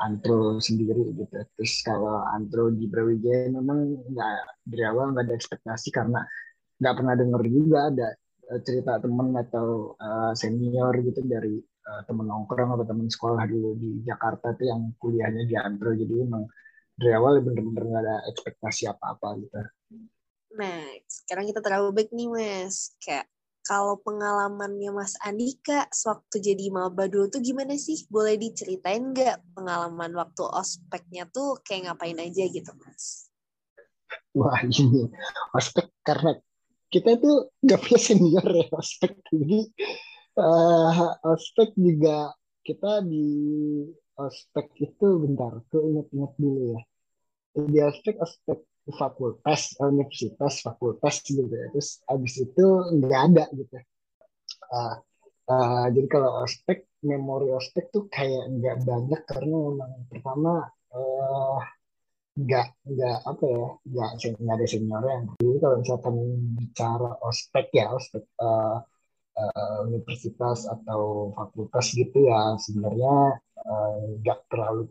antro 0.00 0.62
sendiri 0.62 1.12
gitu. 1.16 1.34
Terus 1.58 1.74
kalau 1.84 2.22
antro 2.32 2.70
di 2.72 2.86
Brawijaya 2.86 3.50
memang 3.52 3.78
nggak 4.14 4.36
dari 4.68 4.84
awal 4.86 5.12
nggak 5.14 5.24
ada 5.28 5.34
ekspektasi 5.36 5.88
karena 5.92 6.20
nggak 6.78 6.94
pernah 6.94 7.14
dengar 7.18 7.42
juga 7.50 7.90
ada 7.90 8.08
cerita 8.64 8.96
temen 8.96 9.36
atau 9.36 9.92
uh, 10.00 10.32
senior 10.32 10.96
gitu 11.04 11.20
dari 11.28 11.60
uh, 11.88 12.04
temen 12.04 12.28
nongkrong 12.28 12.76
atau 12.76 12.84
temen 12.84 13.08
sekolah 13.08 13.48
dulu 13.48 13.72
di 13.80 14.04
Jakarta 14.04 14.52
tuh 14.52 14.68
yang 14.68 14.92
kuliahnya 15.00 15.48
di 15.48 15.56
antro 15.56 15.96
jadi 15.96 16.28
emang 16.28 16.44
dari 16.92 17.12
awal 17.16 17.40
bener-bener 17.40 17.84
nggak 17.88 18.02
ada 18.04 18.16
ekspektasi 18.28 18.92
apa-apa 18.92 19.28
gitu 19.40 19.58
Nah, 20.48 20.80
sekarang 21.04 21.44
kita 21.44 21.60
terlalu 21.60 21.92
baik 21.92 22.10
nih, 22.10 22.26
Mas. 22.26 22.96
Kayak 22.98 23.28
kalau 23.68 24.00
pengalamannya 24.00 24.90
Mas 24.96 25.12
Andika 25.20 25.84
sewaktu 25.92 26.40
jadi 26.40 26.72
maba 26.72 27.04
dulu 27.04 27.28
tuh 27.28 27.44
gimana 27.44 27.76
sih? 27.76 28.08
Boleh 28.08 28.40
diceritain 28.40 29.12
nggak 29.12 29.52
pengalaman 29.52 30.10
waktu 30.16 30.42
ospeknya 30.48 31.28
tuh 31.28 31.60
kayak 31.60 31.92
ngapain 31.92 32.16
aja 32.16 32.48
gitu, 32.48 32.72
Mas? 32.80 33.28
Wah, 34.32 34.56
ini 34.64 35.12
ospek 35.52 35.92
karena 36.00 36.40
kita 36.88 37.20
tuh 37.20 37.52
nggak 37.60 37.80
punya 37.84 38.00
senior 38.00 38.46
ya 38.48 38.66
ospek 38.72 39.20
jadi 39.28 39.68
uh, 40.38 41.18
ospek 41.26 41.74
juga 41.74 42.32
kita 42.62 43.02
di 43.04 43.26
ospek 44.18 44.66
itu 44.82 45.06
bentar 45.22 45.62
tuh 45.70 45.82
ingat-ingat 45.90 46.32
dulu 46.38 46.62
ya. 46.74 46.80
Di 47.58 47.78
ospek 47.82 48.16
ospek 48.22 48.58
fakultas 48.94 49.76
universitas 49.82 50.64
fakultas 50.64 51.20
gitu 51.26 51.44
ya. 51.44 51.68
Terus 51.74 52.00
abis 52.08 52.34
itu 52.40 52.66
nggak 52.98 53.20
ada 53.32 53.44
gitu. 53.52 53.76
Uh, 54.68 54.96
uh, 55.50 55.86
jadi 55.92 56.06
kalau 56.08 56.44
ospek 56.44 56.88
memori 57.04 57.48
ospek 57.54 57.90
tuh 57.94 58.10
kayak 58.10 58.50
nggak 58.58 58.82
banyak 58.82 59.22
karena 59.28 59.54
memang 59.54 59.92
pertama 60.10 60.66
uh, 60.92 61.60
nggak 62.38 62.68
nggak 62.86 63.18
apa 63.26 63.44
ya 63.44 63.66
nggak 63.86 64.10
nggak 64.38 64.54
ada 64.56 64.66
seniornya. 64.66 65.16
Jadi 65.42 65.58
kalau 65.62 65.76
misalkan 65.82 66.14
bicara 66.58 67.10
ospek 67.22 67.66
ya 67.74 67.86
ospek 67.94 68.24
uh, 68.38 68.78
uh, 69.38 69.86
universitas 69.86 70.66
atau 70.66 71.32
fakultas 71.38 71.94
gitu 71.94 72.26
ya 72.26 72.58
sebenarnya 72.58 73.38
nggak 74.22 74.38
uh, 74.42 74.46
terlalu 74.50 74.82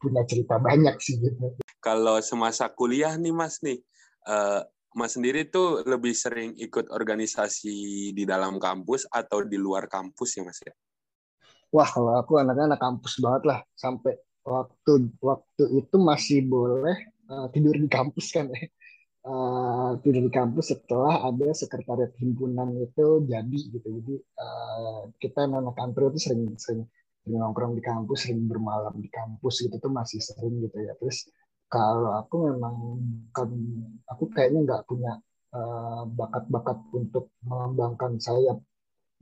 punya 0.00 0.22
cerita 0.28 0.60
banyak 0.60 0.96
sih 1.00 1.16
gitu. 1.20 1.56
Kalau 1.80 2.20
semasa 2.20 2.68
kuliah 2.68 3.16
nih 3.16 3.32
mas 3.32 3.60
nih, 3.64 3.80
uh, 4.28 4.64
mas 4.92 5.16
sendiri 5.16 5.48
tuh 5.48 5.84
lebih 5.84 6.12
sering 6.12 6.52
ikut 6.60 6.92
organisasi 6.92 8.12
di 8.12 8.24
dalam 8.24 8.60
kampus 8.60 9.08
atau 9.08 9.44
di 9.44 9.56
luar 9.56 9.88
kampus 9.88 10.40
ya 10.40 10.42
mas 10.44 10.60
ya? 10.60 10.72
Wah 11.72 11.88
kalau 11.88 12.14
aku 12.20 12.38
anaknya 12.38 12.76
anak 12.76 12.80
kampus 12.80 13.18
banget 13.18 13.42
lah 13.48 13.58
sampai 13.74 14.14
waktu 14.44 15.10
waktu 15.18 15.64
itu 15.80 15.96
masih 15.96 16.44
boleh 16.46 16.96
uh, 17.32 17.48
tidur 17.50 17.74
di 17.76 17.88
kampus 17.88 18.32
kan 18.32 18.48
ya. 18.52 18.64
Uh, 19.24 19.83
di 20.10 20.30
kampus 20.32 20.76
setelah 20.76 21.24
ada 21.24 21.48
sekretariat 21.56 22.12
himpunan 22.20 22.74
itu 22.76 23.24
jadi 23.24 23.58
gitu. 23.72 23.88
Jadi 24.00 24.14
uh, 24.40 25.08
kita 25.16 25.48
anak 25.48 25.76
kantor 25.76 26.12
itu 26.12 26.18
sering 26.28 26.42
sering 26.60 26.84
sering 27.24 27.36
nongkrong 27.40 27.78
di 27.78 27.82
kampus, 27.84 28.28
sering 28.28 28.44
bermalam 28.44 28.92
di 29.00 29.08
kampus 29.08 29.64
gitu 29.64 29.76
tuh 29.80 29.92
masih 29.92 30.20
sering 30.20 30.60
gitu 30.60 30.76
ya. 30.82 30.92
Terus 31.00 31.28
kalau 31.70 32.12
aku 32.20 32.52
memang 32.52 32.74
kan 33.32 33.48
aku 34.10 34.28
kayaknya 34.34 34.60
nggak 34.68 34.82
punya 34.84 35.16
bakat-bakat 36.18 36.78
uh, 36.82 36.98
untuk 36.98 37.30
mengembangkan 37.46 38.18
sayap 38.18 38.58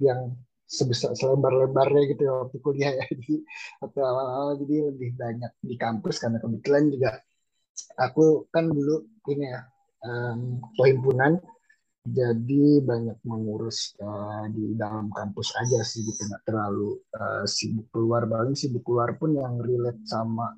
yang 0.01 0.33
sebesar 0.65 1.13
selebar-lebarnya 1.13 2.17
gitu 2.17 2.23
ya 2.25 2.33
waktu 2.41 2.57
kuliah 2.65 2.93
ya 2.97 3.05
jadi 3.21 3.45
atau 3.85 4.01
awal-awal 4.01 4.57
jadi 4.65 4.89
lebih 4.89 5.11
banyak 5.21 5.53
di 5.61 5.77
kampus 5.77 6.17
karena 6.17 6.41
kebetulan 6.41 6.89
juga 6.89 7.21
aku 8.01 8.49
kan 8.49 8.73
dulu 8.73 9.05
ini 9.29 9.53
ya 9.53 9.69
um, 10.07 10.63
himpunan 10.79 11.39
jadi 12.03 12.83
banyak 12.83 13.15
mengurus 13.23 13.95
uh, 14.03 14.51
di 14.51 14.75
dalam 14.75 15.07
kampus 15.15 15.55
aja 15.55 15.87
sih 15.87 16.03
gitu 16.03 16.19
nggak 16.27 16.43
terlalu 16.43 16.99
uh, 17.15 17.47
sibuk 17.47 17.87
keluar. 17.95 18.27
Paling 18.27 18.59
sibuk 18.59 18.83
keluar 18.83 19.15
pun 19.15 19.39
yang 19.39 19.63
relate 19.63 20.03
sama 20.03 20.51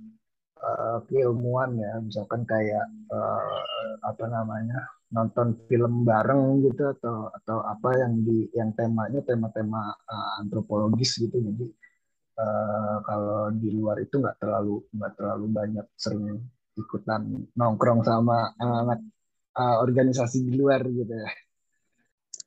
uh, 0.56 1.04
keilmuan 1.04 1.76
ya. 1.76 2.00
Misalkan 2.00 2.48
kayak 2.48 2.88
uh, 3.12 3.60
apa 4.08 4.24
namanya 4.24 4.88
nonton 5.12 5.68
film 5.68 6.08
bareng 6.08 6.64
gitu 6.64 6.96
atau 6.96 7.28
atau 7.28 7.60
apa 7.60 7.92
yang 7.92 8.24
di 8.24 8.48
yang 8.56 8.72
temanya 8.72 9.20
tema-tema 9.20 9.92
uh, 9.92 10.40
antropologis 10.40 11.20
gitu. 11.20 11.44
Jadi 11.44 11.68
uh, 12.40 13.04
kalau 13.04 13.52
di 13.52 13.68
luar 13.68 14.00
itu 14.00 14.16
nggak 14.16 14.40
terlalu 14.40 14.80
nggak 14.96 15.12
terlalu 15.12 15.46
banyak 15.52 15.86
sering 15.92 16.40
ikutan 16.72 17.52
nongkrong 17.52 18.00
sama 18.00 18.50
anak-anak 18.56 19.00
uh, 19.56 19.76
organisasi 19.82 20.44
di 20.46 20.52
luar 20.58 20.82
gitu 20.86 21.10
ya. 21.10 21.30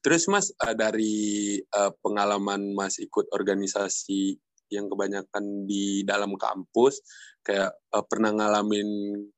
Terus 0.03 0.29
Mas 0.31 0.53
dari 0.77 1.57
uh, 1.59 1.91
pengalaman 1.99 2.71
Mas 2.71 3.01
ikut 3.01 3.27
organisasi 3.33 4.39
yang 4.71 4.91
kebanyakan 4.91 5.67
di 5.67 6.03
dalam 6.03 6.35
kampus 6.35 6.99
kayak 7.43 7.71
uh, 7.95 8.03
pernah 8.03 8.35
ngalamin 8.35 8.87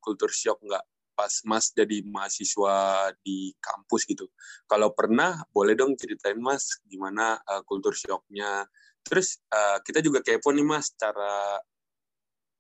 kultur 0.02 0.30
shock 0.30 0.62
nggak 0.62 0.86
pas 1.20 1.34
Mas 1.44 1.76
jadi 1.76 2.00
mahasiswa 2.08 3.12
di 3.20 3.52
kampus 3.60 4.08
gitu. 4.08 4.32
Kalau 4.64 4.96
pernah, 4.96 5.44
boleh 5.52 5.76
dong 5.76 6.00
ceritain 6.00 6.40
Mas 6.40 6.80
gimana 6.88 7.36
uh, 7.44 7.60
kultur 7.68 7.92
shocknya. 7.92 8.64
Terus 9.04 9.44
uh, 9.52 9.84
kita 9.84 10.00
juga 10.00 10.24
kepo 10.24 10.56
nih 10.56 10.64
Mas, 10.64 10.96
cara 10.96 11.60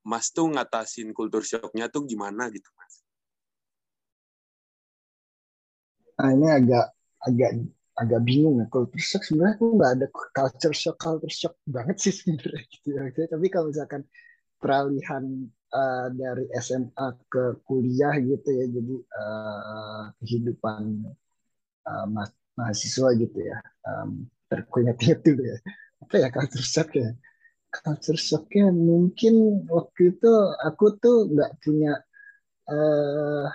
Mas 0.03 0.35
tuh 0.35 0.51
ngatasin 0.51 1.15
kultur 1.15 1.39
shocknya 1.39 1.87
tuh 1.87 2.03
gimana 2.03 2.51
gitu 2.51 2.67
Mas? 2.75 2.98
Nah, 6.19 6.29
ini 6.35 6.47
agak 6.51 6.85
agak 7.23 7.51
agak 7.95 8.21
bingung 8.27 8.59
ya. 8.59 8.67
Culture 8.67 8.99
shock 8.99 9.23
sebenarnya 9.23 9.55
aku 9.55 9.65
nggak 9.79 9.91
ada 9.95 10.07
culture 10.35 10.75
shock 10.75 10.97
culture 10.99 11.31
shock 11.31 11.55
banget 11.63 11.97
sih 12.03 12.13
sebenarnya 12.15 12.63
gitu 12.67 12.87
ya. 12.95 13.27
Tapi 13.27 13.47
kalau 13.47 13.71
misalkan 13.71 14.03
peralihan 14.59 15.23
uh, 15.71 16.07
dari 16.11 16.51
SMA 16.59 17.07
ke 17.31 17.63
kuliah 17.63 18.19
gitu 18.19 18.49
ya 18.51 18.65
jadi 18.67 18.95
uh, 19.15 20.03
kehidupan 20.19 21.07
uh, 21.87 22.05
ma 22.11 22.27
mahasiswa 22.59 23.15
gitu 23.15 23.39
ya 23.39 23.55
um, 23.87 24.27
terkuingat-ingat 24.51 25.19
dulu 25.23 25.43
ya. 25.47 25.57
Apa 26.03 26.15
ya 26.19 26.27
culture 26.31 26.67
shock 26.67 26.91
ya? 26.99 27.15
Culture 27.71 28.19
shocknya 28.19 28.75
mungkin 28.75 29.63
waktu 29.71 30.19
itu 30.19 30.31
aku 30.67 30.99
tuh 30.99 31.31
nggak 31.31 31.63
punya 31.63 31.95
uh, 32.67 33.47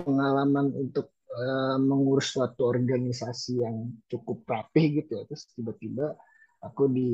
pengalaman 0.00 0.72
untuk 0.72 1.15
uh, 1.36 1.76
mengurus 1.78 2.32
suatu 2.32 2.66
organisasi 2.66 3.60
yang 3.60 3.92
cukup 4.08 4.42
rapih 4.48 5.04
gitu 5.04 5.20
ya 5.20 5.22
terus 5.28 5.52
tiba-tiba 5.52 6.16
aku 6.66 6.88
di, 6.90 7.10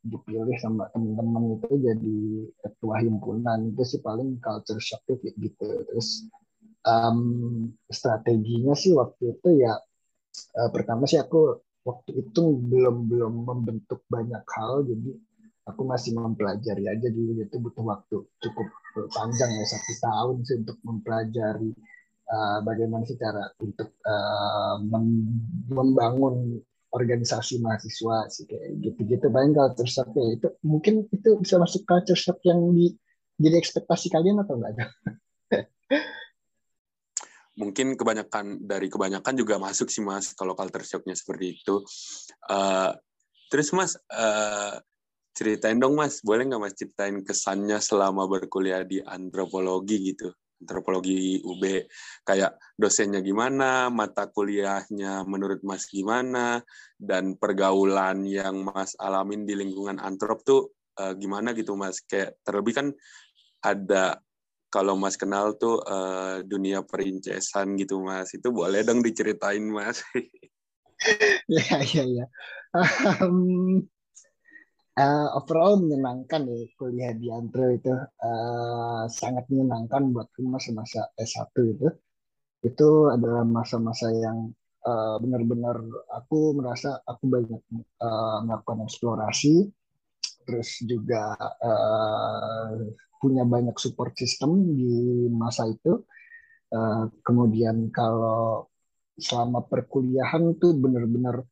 dipilih 0.00 0.56
sama 0.62 0.88
teman-teman 0.94 1.58
itu 1.58 1.72
jadi 1.82 2.18
ketua 2.64 3.02
himpunan. 3.02 3.74
Itu 3.74 3.82
sih 3.84 4.00
paling 4.00 4.38
culture 4.38 4.80
shock 4.80 5.04
kayak 5.04 5.34
gitu. 5.36 5.68
Terus 5.92 6.28
um, 6.86 7.20
strateginya 7.90 8.72
sih 8.72 8.96
waktu 8.96 9.36
itu 9.36 9.48
ya 9.60 9.76
uh, 10.56 10.70
pertama 10.70 11.04
sih 11.04 11.18
aku 11.18 11.60
waktu 11.84 12.20
itu 12.20 12.42
belum 12.68 13.08
belum 13.08 13.48
membentuk 13.48 14.04
banyak 14.12 14.44
hal 14.44 14.84
jadi 14.84 15.16
aku 15.68 15.82
masih 15.84 16.16
mempelajari 16.16 16.88
aja 16.88 17.08
dulu. 17.10 17.42
Itu 17.42 17.56
butuh 17.60 17.84
waktu 17.84 18.16
cukup 18.40 18.68
panjang 19.12 19.50
ya 19.52 19.64
satu 19.68 19.92
tahun 20.00 20.36
sih 20.46 20.56
untuk 20.64 20.78
mempelajari 20.86 21.70
uh, 22.28 22.58
bagaimana 22.62 23.04
sih 23.08 23.16
cara 23.16 23.48
untuk 23.60 23.96
uh, 24.04 24.76
membangun 25.72 26.60
organisasi 26.88 27.60
mahasiswa 27.60 28.32
sih 28.32 28.48
kayak 28.48 28.80
gitu-gitu 28.80 29.28
paling 29.28 29.52
culture 29.52 29.88
shock 29.88 30.08
ya 30.16 30.40
itu 30.40 30.48
mungkin 30.64 31.04
itu 31.12 31.36
bisa 31.36 31.60
masuk 31.60 31.84
culture 31.84 32.16
shock 32.16 32.40
yang 32.48 32.60
di 32.72 32.96
jadi 33.36 33.60
ekspektasi 33.60 34.08
kalian 34.08 34.40
atau 34.40 34.56
enggak 34.56 34.88
mungkin 37.58 37.98
kebanyakan 37.98 38.62
dari 38.62 38.86
kebanyakan 38.86 39.34
juga 39.34 39.58
masuk 39.58 39.90
sih 39.90 40.00
mas 40.00 40.30
kalau 40.38 40.54
culture 40.54 40.86
shocknya 40.86 41.18
seperti 41.18 41.58
itu. 41.58 41.82
Uh, 42.46 42.94
terus 43.50 43.74
mas 43.74 43.98
uh, 44.14 44.78
ceritain 45.34 45.74
dong 45.82 45.98
mas, 45.98 46.22
boleh 46.22 46.46
nggak 46.46 46.62
mas 46.62 46.74
ceritain 46.78 47.18
kesannya 47.26 47.82
selama 47.82 48.30
berkuliah 48.30 48.86
di 48.86 49.02
antropologi 49.02 50.14
gitu? 50.14 50.30
Antropologi 50.58 51.38
UB 51.42 51.62
kayak 52.26 52.58
dosennya 52.74 53.22
gimana, 53.22 53.88
mata 53.88 54.26
kuliahnya 54.28 55.22
menurut 55.24 55.62
Mas 55.62 55.86
gimana, 55.86 56.62
dan 56.98 57.38
pergaulan 57.38 58.26
yang 58.26 58.66
Mas 58.66 58.98
alamin 58.98 59.46
di 59.46 59.54
lingkungan 59.54 60.02
antrop 60.02 60.42
tuh 60.42 60.74
uh, 60.98 61.14
gimana 61.14 61.54
gitu 61.54 61.78
Mas. 61.78 62.02
Kayak 62.02 62.38
terlebih 62.42 62.74
kan 62.74 62.86
ada 63.62 64.18
kalau 64.68 64.98
Mas 65.00 65.16
kenal 65.16 65.56
tuh 65.56 65.80
uh, 65.80 66.44
dunia 66.44 66.84
perincesan 66.84 67.78
gitu 67.78 68.02
Mas. 68.02 68.34
Itu 68.34 68.50
boleh 68.52 68.82
dong 68.84 69.00
diceritain 69.00 69.64
Mas. 69.64 70.02
ya, 71.48 71.78
ya, 71.82 72.04
ya. 72.04 72.26
Um, 73.24 73.86
uh, 74.98 75.28
overall 75.38 75.78
menyenangkan 75.78 76.42
ya 76.50 76.66
kuliah 76.74 77.12
di 77.14 77.30
Antro 77.30 77.70
itu. 77.70 77.94
Uh, 78.18 79.06
sangat 79.06 79.46
menyenangkan 79.46 80.10
buat 80.10 80.28
masa-masa 80.42 81.14
S1 81.14 81.54
itu. 81.54 81.88
Itu 82.66 83.14
adalah 83.14 83.46
masa-masa 83.46 84.10
yang 84.10 84.50
uh, 84.82 85.16
benar-benar 85.22 85.78
aku 86.10 86.58
merasa 86.58 86.98
aku 87.06 87.24
banyak 87.30 87.62
uh, 88.02 88.38
melakukan 88.42 88.84
eksplorasi. 88.84 89.70
Terus 90.42 90.82
juga 90.82 91.36
uh, 91.38 92.74
punya 93.22 93.46
banyak 93.46 93.76
support 93.78 94.18
system 94.18 94.74
di 94.74 95.26
masa 95.30 95.70
itu. 95.70 96.02
Uh, 96.68 97.08
kemudian 97.24 97.88
kalau 97.94 98.68
selama 99.18 99.64
perkuliahan 99.66 100.54
tuh 100.60 100.76
benar-benar 100.78 101.42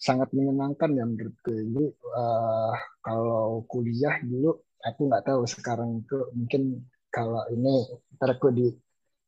sangat 0.00 0.32
menyenangkan 0.32 0.90
ya 0.96 1.04
menurutku. 1.04 1.52
Jadi 1.52 1.84
uh, 2.16 2.74
kalau 3.04 3.68
kuliah 3.68 4.16
dulu 4.24 4.56
aku 4.80 5.00
nggak 5.12 5.24
tahu 5.28 5.44
sekarang 5.44 6.00
itu 6.00 6.16
mungkin 6.32 6.62
kalau 7.12 7.44
ini 7.52 7.84
ntar 8.16 8.32
aku 8.32 8.48
di 8.48 8.72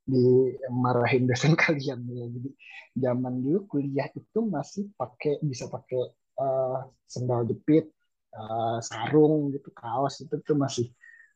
dimarahin 0.09 1.29
dosen 1.29 1.53
kalian 1.63 2.01
ya. 2.09 2.25
Jadi 2.27 2.51
zaman 2.97 3.45
dulu 3.45 3.59
kuliah 3.69 4.09
itu 4.17 4.39
masih 4.49 4.89
pakai 4.97 5.45
bisa 5.45 5.69
pakai 5.69 6.01
uh, 6.41 6.89
sendal 7.05 7.45
jepit, 7.45 7.93
uh, 8.33 8.81
sarung 8.81 9.53
gitu, 9.53 9.69
kaos 9.77 10.25
itu 10.25 10.41
tuh 10.41 10.57
masih 10.57 10.89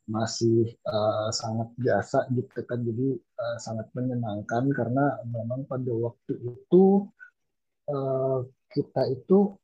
masih 0.09 0.73
uh, 0.89 1.29
sangat 1.29 1.69
biasa 1.77 2.25
gitu 2.33 2.61
kan. 2.65 2.81
Jadi 2.81 3.21
uh, 3.21 3.57
sangat 3.61 3.87
menyenangkan 3.93 4.65
karena 4.73 5.21
memang 5.29 5.69
pada 5.69 5.93
waktu 5.93 6.33
itu 6.41 7.05
uh, 7.93 8.41
kita 8.71 9.03
itu 9.11 9.55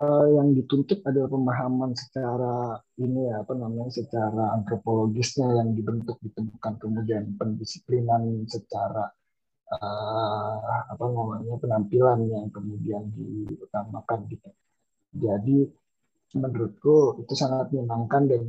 uh, 0.00 0.26
yang 0.40 0.56
dituntut 0.56 1.04
adalah 1.04 1.28
pemahaman 1.28 1.92
secara 1.92 2.80
ini 2.98 3.28
ya 3.28 3.44
apa 3.44 3.52
namanya 3.54 3.92
secara 3.92 4.56
antropologisnya 4.56 5.46
yang 5.60 5.76
dibentuk 5.76 6.16
ditemukan 6.24 6.74
kemudian 6.80 7.36
pendisiplinan 7.36 8.48
secara 8.48 9.12
uh, 9.70 10.56
apa 10.90 11.04
namanya 11.04 11.54
penampilan 11.60 12.20
yang 12.26 12.46
kemudian 12.50 13.04
diutamakan 13.14 14.26
gitu. 14.32 14.48
Jadi 15.10 15.56
menurutku 16.38 17.18
itu 17.26 17.34
sangat 17.34 17.74
menyenangkan 17.74 18.30
dan 18.30 18.42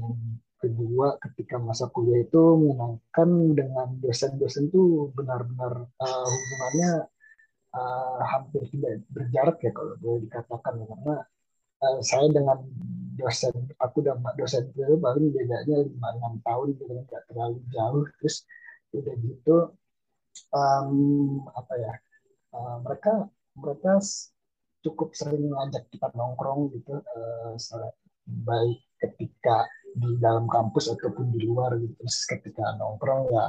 kedua 0.61 1.17
ketika 1.17 1.57
masa 1.57 1.89
kuliah 1.89 2.21
itu 2.21 2.41
menyenangkan 2.53 3.29
dengan 3.57 3.87
dosen-dosen 3.97 4.69
itu 4.69 5.09
benar-benar 5.17 5.89
uh, 5.89 6.25
hubungannya 6.29 7.09
uh, 7.75 8.19
hampir 8.27 8.63
tidak 8.71 9.03
berjarak 9.11 9.57
ya 9.63 9.71
kalau 9.75 9.93
boleh 9.99 10.19
dikatakan 10.27 10.73
karena 10.85 11.15
uh, 11.83 11.99
saya 12.03 12.27
dengan 12.31 12.59
dosen 13.19 13.53
aku 13.77 14.03
dan 14.05 14.23
dosen 14.39 14.71
itu 14.71 14.95
paling 14.97 15.31
bedanya 15.35 15.77
lima 15.85 16.09
enam 16.15 16.33
tahun 16.41 16.75
kan 16.79 16.95
nggak 17.05 17.23
terlalu 17.29 17.59
jauh 17.71 18.05
terus 18.19 18.35
udah 18.91 19.15
gitu 19.23 19.55
um, 20.51 20.91
apa 21.53 21.73
ya 21.79 21.93
uh, 22.55 22.77
mereka 22.83 23.27
mereka 23.55 23.99
cukup 24.81 25.13
sering 25.13 25.51
ngajak 25.51 25.85
kita 25.93 26.09
nongkrong 26.17 26.73
gitu 26.73 26.97
uh, 26.97 27.53
baik 28.25 28.79
ketika 28.97 29.67
di 29.91 30.15
dalam 30.17 30.47
kampus 30.47 30.93
ataupun 30.93 31.35
di 31.35 31.45
luar 31.45 31.75
gitu. 31.77 31.93
Terus 31.99 32.17
ketika 32.29 32.77
nongkrong 32.79 33.33
ya 33.33 33.45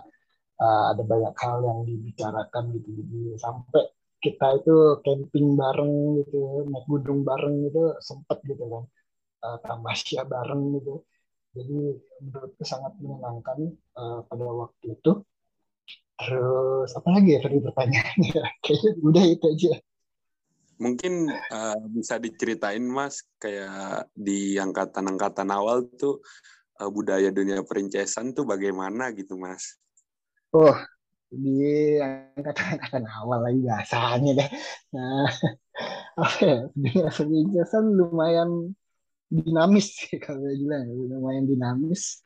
uh, 0.59 0.85
ada 0.93 1.03
banyak 1.07 1.35
hal 1.39 1.59
yang 1.63 1.81
dibicarakan 1.87 2.65
gitu. 2.77 2.89
Jadi 2.99 3.21
sampai 3.39 3.85
kita 4.23 4.63
itu 4.63 5.03
camping 5.03 5.59
bareng 5.59 6.23
gitu 6.23 6.63
naik 6.71 6.87
gunung 6.87 7.27
bareng 7.27 7.67
gitu 7.67 7.99
sempet 7.99 8.39
gitu 8.47 8.63
kan. 8.71 8.85
Uh, 9.43 9.59
tamasya 9.67 10.23
bareng 10.23 10.79
gitu. 10.79 11.03
Jadi 11.53 11.79
menurutku 12.23 12.63
sangat 12.63 12.95
menyenangkan 13.03 13.75
uh, 13.99 14.23
pada 14.25 14.47
waktu 14.47 14.95
itu. 14.95 15.13
Terus 16.23 16.91
apa 16.95 17.09
lagi 17.11 17.35
ya 17.35 17.41
tadi 17.43 17.59
pertanyaannya? 17.59 18.43
Kayaknya 18.63 18.91
udah 19.03 19.25
itu 19.27 19.47
aja. 19.51 19.75
Mungkin 20.79 21.13
uh, 21.31 21.79
bisa 21.91 22.23
diceritain 22.23 22.87
mas 22.87 23.27
kayak 23.43 24.07
di 24.15 24.55
angkatan-angkatan 24.57 25.51
awal 25.51 25.83
tuh 25.99 26.23
uh, 26.79 26.89
budaya 26.89 27.35
dunia 27.35 27.67
perincesan 27.67 28.33
tuh 28.33 28.47
bagaimana 28.47 29.11
gitu 29.11 29.35
mas? 29.35 29.83
Oh 30.55 30.79
di 31.33 31.97
angkatan-angkatan 32.37 33.05
awal 33.09 33.41
lagi 33.49 33.61
biasanya 33.65 34.31
deh. 34.37 34.51
Nah, 34.93 35.27
apa 36.21 36.37
ya, 36.45 36.59
perbincangan 37.09 37.85
lumayan 37.89 38.51
dinamis 39.33 39.97
sih 39.97 40.21
kalau 40.21 40.45
saya 40.45 40.57
bilang, 40.61 40.85
lumayan 40.93 41.49
dinamis 41.49 42.21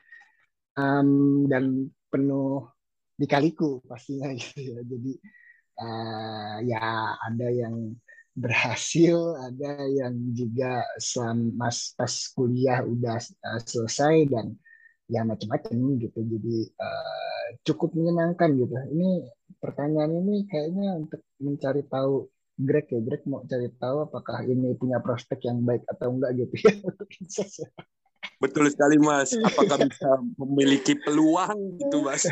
um, 0.74 1.46
dan 1.46 1.86
penuh 2.10 2.66
dikaliku 3.14 3.78
pastinya 3.86 4.34
gitu 4.34 4.74
ya. 4.74 4.78
Jadi 4.82 5.12
uh, 5.78 6.56
ya 6.66 7.14
ada 7.14 7.48
yang 7.48 7.94
berhasil, 8.36 9.16
ada 9.40 9.86
yang 9.88 10.12
juga 10.36 10.84
selama 11.00 11.72
pas 11.96 12.14
kuliah 12.36 12.84
udah 12.84 13.16
uh, 13.22 13.60
selesai 13.64 14.28
dan 14.28 14.52
ya 15.06 15.22
macam-macam 15.22 16.02
gitu 16.02 16.18
jadi 16.18 16.56
uh, 16.82 17.35
cukup 17.62 17.94
menyenangkan 17.94 18.52
gitu. 18.58 18.74
Ini 18.74 19.10
pertanyaan 19.62 20.12
ini 20.24 20.44
kayaknya 20.50 21.00
untuk 21.00 21.20
mencari 21.40 21.82
tahu 21.86 22.28
Greg 22.56 22.88
ya. 22.88 23.00
Greg 23.04 23.22
mau 23.28 23.44
cari 23.44 23.68
tahu 23.76 23.96
apakah 24.08 24.40
ini 24.48 24.72
punya 24.76 24.98
prospek 25.04 25.44
yang 25.44 25.60
baik 25.62 25.84
atau 25.88 26.16
enggak 26.16 26.32
gitu 26.40 26.54
ya. 26.64 26.72
Betul 28.42 28.68
sekali 28.72 28.96
mas. 29.00 29.32
Apakah 29.36 29.84
bisa 29.84 30.08
memiliki 30.40 30.96
peluang 31.04 31.80
gitu 31.80 32.04
mas? 32.04 32.24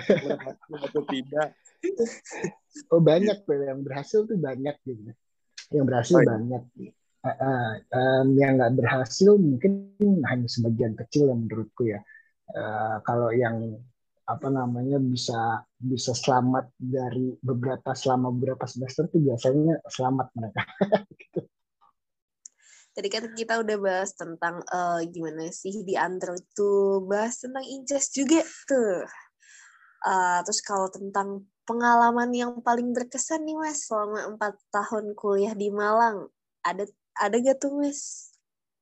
Atau 0.73 1.05
tidak? 1.09 1.53
Oh 2.89 3.01
banyak 3.01 3.45
yang 3.45 3.81
berhasil 3.85 4.25
tuh 4.25 4.37
banyak 4.41 4.77
gitu. 4.89 5.13
Yang 5.73 5.85
berhasil 5.85 6.17
oh, 6.17 6.25
banyak. 6.25 6.63
Uh, 7.25 7.29
uh, 7.29 7.69
um, 7.97 8.37
yang 8.37 8.61
nggak 8.61 8.77
berhasil 8.77 9.33
mungkin 9.37 9.97
hanya 10.29 10.49
sebagian 10.49 10.93
kecil 10.97 11.33
yang 11.33 11.45
menurutku 11.45 11.89
ya. 11.89 12.01
Uh, 12.53 13.01
kalau 13.05 13.33
yang 13.33 13.81
apa 14.25 14.49
namanya 14.49 14.97
bisa 14.97 15.61
bisa 15.77 16.17
selamat 16.17 16.73
dari 16.81 17.37
beberapa 17.45 17.93
selama 17.93 18.33
beberapa 18.33 18.65
semester 18.65 19.05
itu 19.13 19.21
biasanya 19.21 19.85
selamat 19.85 20.29
mereka. 20.33 20.63
gitu. 21.21 21.41
Tadi 22.95 23.09
kan 23.11 23.25
kita 23.35 23.59
udah 23.59 23.77
bahas 23.83 24.15
tentang 24.15 24.63
uh, 24.71 25.03
gimana 25.11 25.51
sih 25.51 25.83
di 25.83 25.99
Android 25.99 26.47
tuh 26.55 27.03
bahas 27.05 27.43
tentang 27.43 27.67
incest 27.67 28.15
juga 28.15 28.41
tuh. 28.71 29.05
Uh, 30.05 30.41
terus 30.47 30.61
kalau 30.63 30.89
tentang 30.89 31.45
pengalaman 31.65 32.31
yang 32.33 32.61
paling 32.61 32.93
berkesan 32.93 33.45
nih 33.45 33.57
mas 33.57 33.89
selama 33.89 34.37
empat 34.37 34.55
tahun 34.69 35.17
kuliah 35.17 35.57
di 35.57 35.73
Malang, 35.73 36.29
ada 36.61 36.85
ada 37.19 37.37
gak 37.41 37.57
tuh 37.61 37.73
mas 37.83 38.34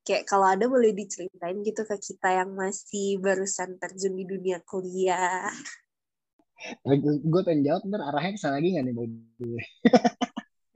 kayak 0.03 0.23
kalau 0.27 0.47
ada 0.51 0.67
boleh 0.67 0.91
diceritain 0.91 1.63
gitu 1.63 1.87
ke 1.87 1.95
kita 1.95 2.43
yang 2.43 2.51
masih 2.53 3.17
barusan 3.23 3.79
terjun 3.79 4.13
di 4.19 4.27
dunia 4.27 4.59
kuliah. 4.67 5.47
Gue 7.23 7.41
pengen 7.43 7.63
jawab, 7.67 7.81
ntar 7.87 8.01
arahnya 8.07 8.35
ke 8.35 8.39
sana 8.39 8.59
lagi 8.59 8.75
nggak 8.75 8.85
nih? 8.87 8.95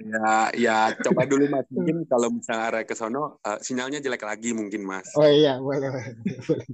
ya, 0.08 0.32
ya 0.56 0.78
coba 1.04 1.28
dulu 1.28 1.48
mas. 1.52 1.68
Mungkin 1.72 2.08
kalau 2.08 2.28
misalnya 2.32 2.64
arah 2.72 2.84
ke 2.84 2.96
sono, 2.96 3.40
uh, 3.44 3.60
sinyalnya 3.60 4.00
jelek 4.04 4.24
lagi 4.24 4.52
mungkin 4.56 4.84
mas. 4.84 5.12
Oh 5.16 5.28
iya, 5.28 5.60
boleh, 5.60 5.88
boleh. 5.92 6.14
boleh. 6.44 6.68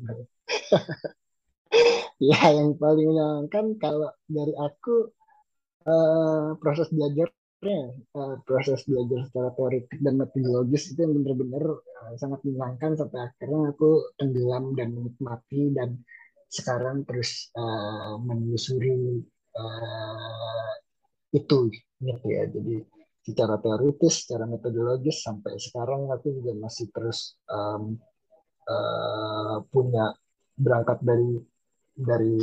ya, 2.30 2.42
yang 2.54 2.78
paling 2.78 3.06
menyenangkan 3.10 3.66
kalau 3.82 4.10
dari 4.30 4.54
aku 4.58 5.14
uh, 5.90 6.58
proses 6.58 6.90
belajar 6.94 7.30
uh, 7.72 8.36
proses 8.44 8.84
belajar 8.84 9.24
secara 9.30 9.50
teoritik 9.56 10.00
dan 10.04 10.20
metodologis 10.20 10.92
itu 10.92 11.00
yang 11.06 11.14
benar-benar 11.22 11.64
uh, 11.80 12.14
sangat 12.20 12.44
menyenangkan 12.44 13.00
sampai 13.00 13.20
akhirnya 13.32 13.72
aku 13.72 13.90
tenggelam 14.20 14.76
dan 14.76 14.92
menikmati 14.92 15.72
dan 15.72 16.02
sekarang 16.52 17.08
terus 17.08 17.50
uh, 17.58 18.20
menyusuri 18.22 19.24
uh, 19.58 20.72
itu 21.34 21.72
gitu 22.04 22.28
ya. 22.30 22.46
Jadi 22.52 22.84
secara 23.24 23.56
teoritis 23.58 24.28
secara 24.28 24.46
metodologis 24.46 25.24
sampai 25.24 25.56
sekarang 25.58 26.12
aku 26.12 26.30
juga 26.44 26.54
masih 26.60 26.92
terus 26.92 27.40
um, 27.48 27.96
uh, 28.68 29.64
punya 29.72 30.12
berangkat 30.54 31.00
dari 31.02 31.40
dari 31.96 32.38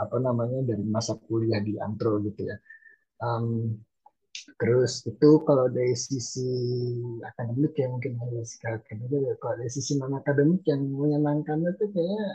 apa 0.00 0.16
namanya 0.16 0.64
dari 0.64 0.84
masa 0.86 1.18
kuliah 1.20 1.60
di 1.60 1.76
Antro 1.76 2.22
gitu 2.24 2.48
ya. 2.48 2.56
Um, 3.20 3.76
Terus 4.58 4.92
itu 5.06 5.30
kalau 5.46 5.66
dari 5.70 5.94
sisi 5.94 6.48
akademik 7.22 7.76
ya 7.76 7.86
mungkin 7.92 8.18
dari 8.18 8.42
sisi 8.42 8.64
akademik 8.66 9.10
ya. 9.12 9.34
Kalau 9.38 9.54
dari 9.60 9.70
sisi 9.70 9.92
non 10.00 10.16
akademik 10.16 10.62
yang 10.66 10.82
menyenangkan 10.88 11.62
itu 11.62 11.84
kayaknya 11.92 12.26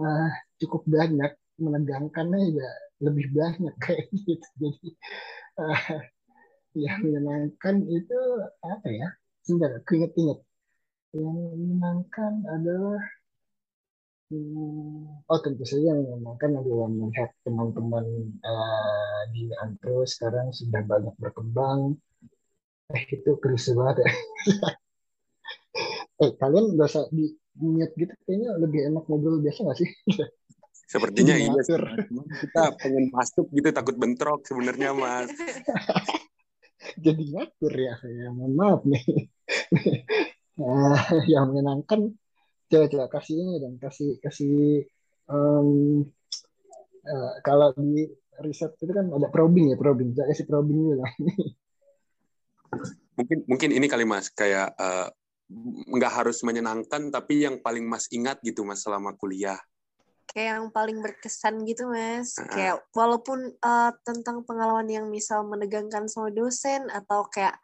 uh, 0.00 0.30
cukup 0.62 0.82
banyak, 0.86 1.32
menegangkannya 1.60 2.38
juga 2.54 2.70
lebih 3.02 3.26
banyak 3.34 3.74
kayak 3.82 4.06
gitu. 4.24 4.46
Jadi 4.62 4.88
uh, 5.60 5.82
yang 6.74 6.98
menyenangkan 7.02 7.76
itu 7.86 8.18
apa 8.62 8.88
ya? 8.88 9.08
Sebentar, 9.44 9.76
aku 9.76 10.00
inget-inget. 10.00 10.40
Yang 11.12 11.36
menyenangkan 11.36 12.32
adalah 12.48 13.02
Hmm, 14.32 15.20
oh 15.28 15.38
tentu 15.44 15.68
saja 15.68 15.92
memang 15.92 16.40
kan 16.40 16.56
adalah 16.56 16.88
melihat 16.88 17.28
teman-teman 17.44 18.04
uh, 18.40 19.20
di 19.28 19.52
Antro 19.60 20.08
sekarang 20.08 20.48
sudah 20.48 20.80
banyak 20.80 21.12
berkembang. 21.20 22.00
Eh 22.88 23.04
itu 23.12 23.36
kerusuh 23.36 23.76
banget 23.76 24.08
ya. 24.08 24.10
eh 26.24 26.30
kalian 26.40 26.72
gak 26.78 26.88
usah 26.88 27.04
di 27.12 27.36
mute 27.60 27.92
gitu 28.00 28.14
kayaknya 28.24 28.50
lebih 28.56 28.80
enak 28.88 29.04
ngobrol 29.04 29.44
biasa 29.44 29.60
gak 29.68 29.78
sih? 29.84 29.90
Sepertinya 30.92 31.34
iya. 31.36 31.52
Kita 32.40 32.62
pengen 32.80 33.12
masuk 33.12 33.52
gitu 33.52 33.68
takut 33.76 33.96
bentrok 34.00 34.40
sebenarnya 34.48 34.96
mas. 34.96 35.28
Jadi 37.04 37.22
ngatur 37.32 37.72
ya, 37.72 37.96
ya 38.04 38.28
mohon 38.32 38.52
maaf 38.56 38.80
nih. 38.84 39.04
nah, 40.60 41.00
yang 41.24 41.48
menyenangkan 41.52 42.12
coba 42.74 42.86
coba 42.90 43.06
kasih 43.20 43.38
ini 43.38 43.54
dan 43.62 43.72
kasih 43.78 44.18
kasih 44.18 44.82
um, 45.30 46.02
uh, 47.06 47.32
kalau 47.46 47.70
di 47.78 48.10
riset 48.42 48.74
itu 48.82 48.90
kan 48.90 49.06
ada 49.14 49.30
probing 49.30 49.70
ya 49.70 49.76
probing. 49.78 50.10
Saya 50.18 50.26
kasih 50.34 50.46
probing 50.50 50.78
juga 50.90 51.06
mungkin 53.14 53.38
mungkin 53.46 53.70
ini 53.70 53.86
kali 53.86 54.02
mas. 54.02 54.30
Kayak 54.30 54.74
uh, 54.74 55.08
nggak 55.94 56.12
harus 56.12 56.42
menyenangkan 56.42 57.14
tapi 57.14 57.46
yang 57.46 57.62
paling 57.62 57.86
mas 57.86 58.10
ingat 58.10 58.42
gitu 58.42 58.66
mas 58.66 58.82
selama 58.82 59.14
kuliah. 59.14 59.58
Kayak 60.24 60.58
yang 60.58 60.68
paling 60.74 60.98
berkesan 60.98 61.62
gitu 61.68 61.86
mas. 61.86 62.34
Uh 62.40 62.48
kayak 62.50 62.76
walaupun 62.96 63.54
uh, 63.62 63.92
tentang 64.02 64.42
pengalaman 64.42 64.90
yang 64.90 65.06
misal 65.06 65.46
menegangkan 65.46 66.10
sama 66.10 66.34
dosen 66.34 66.90
atau 66.90 67.28
kayak 67.30 67.54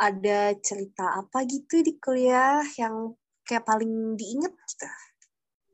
ada 0.00 0.56
cerita 0.64 1.20
apa 1.20 1.44
gitu 1.44 1.84
di 1.84 2.00
kuliah 2.00 2.64
yang 2.80 3.12
kayak 3.50 3.66
paling 3.66 4.14
diinget 4.14 4.54
gitu. 4.54 4.86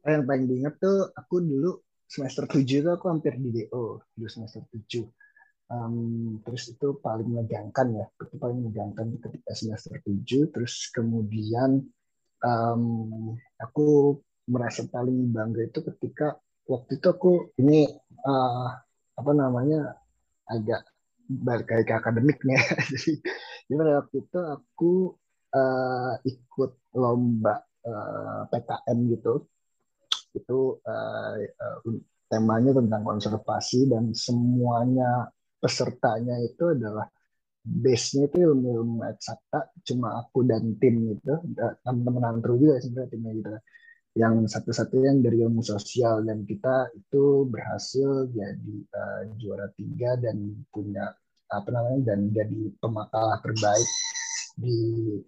Yang 0.09 0.25
paling 0.25 0.45
diinget 0.49 0.75
tuh 0.81 1.13
aku 1.13 1.45
dulu 1.45 1.71
semester 2.09 2.49
7 2.49 2.65
tuh 2.65 2.93
aku 2.97 3.07
hampir 3.13 3.37
di 3.37 3.51
DO 3.53 4.01
dulu 4.17 4.29
semester 4.31 4.63
7 4.73 5.05
um, 5.75 6.39
terus 6.47 6.71
itu 6.71 6.97
paling 7.03 7.27
menegangkan 7.35 7.87
ya 7.99 8.07
itu 8.23 8.35
paling 8.39 8.63
menegangkan 8.63 9.11
ketika 9.19 9.53
semester 9.53 9.99
7 10.01 10.55
terus 10.55 10.89
kemudian 10.95 11.83
um, 12.47 13.35
aku 13.59 14.19
merasa 14.47 14.87
paling 14.87 15.35
bangga 15.35 15.67
itu 15.67 15.83
ketika 15.83 16.39
waktu 16.71 17.03
itu 17.03 17.07
aku 17.11 17.33
ini 17.59 17.91
uh, 18.23 18.71
apa 19.19 19.31
namanya 19.35 19.99
agak 20.47 20.87
balik 21.27 21.67
ke 21.67 21.91
akademiknya. 21.91 22.55
Jadi 23.67 23.75
pada 23.75 23.99
waktu 23.99 24.17
itu 24.23 24.39
aku 24.39 24.93
uh, 25.57 26.13
ikut 26.21 26.93
lomba 27.01 27.57
uh, 27.89 28.43
PKM 28.53 28.99
gitu. 29.17 29.35
Itu 30.37 30.81
uh, 30.85 31.35
uh, 31.41 31.79
temanya 32.29 32.77
tentang 32.77 33.03
konservasi 33.07 33.89
dan 33.89 34.13
semuanya 34.13 35.31
pesertanya 35.57 36.37
itu 36.43 36.77
adalah 36.77 37.07
base-nya 37.67 38.31
itu 38.31 38.47
ilmu-ilmu 38.47 39.03
eksakta 39.11 39.75
cuma 39.83 40.23
aku 40.23 40.47
dan 40.47 40.79
tim 40.79 41.19
itu 41.19 41.35
teman-teman 41.83 42.39
antro 42.39 42.55
juga 42.55 42.79
sebenarnya 42.79 43.11
timnya 43.11 43.33
gitu. 43.35 43.51
Yang 44.17 44.35
satu-satunya 44.49 45.13
yang 45.13 45.21
dari 45.21 45.39
ilmu 45.45 45.61
sosial 45.61 46.25
dan 46.25 46.49
kita 46.49 46.89
itu 46.97 47.45
berhasil 47.53 48.31
jadi 48.33 48.77
uh, 48.97 49.23
juara 49.37 49.69
tiga 49.77 50.17
dan 50.17 50.57
punya 50.73 51.13
apa 51.47 51.69
namanya 51.71 52.15
dan 52.15 52.33
jadi 52.35 52.75
pemakalah 52.81 53.39
terbaik 53.45 53.87
di 54.57 54.79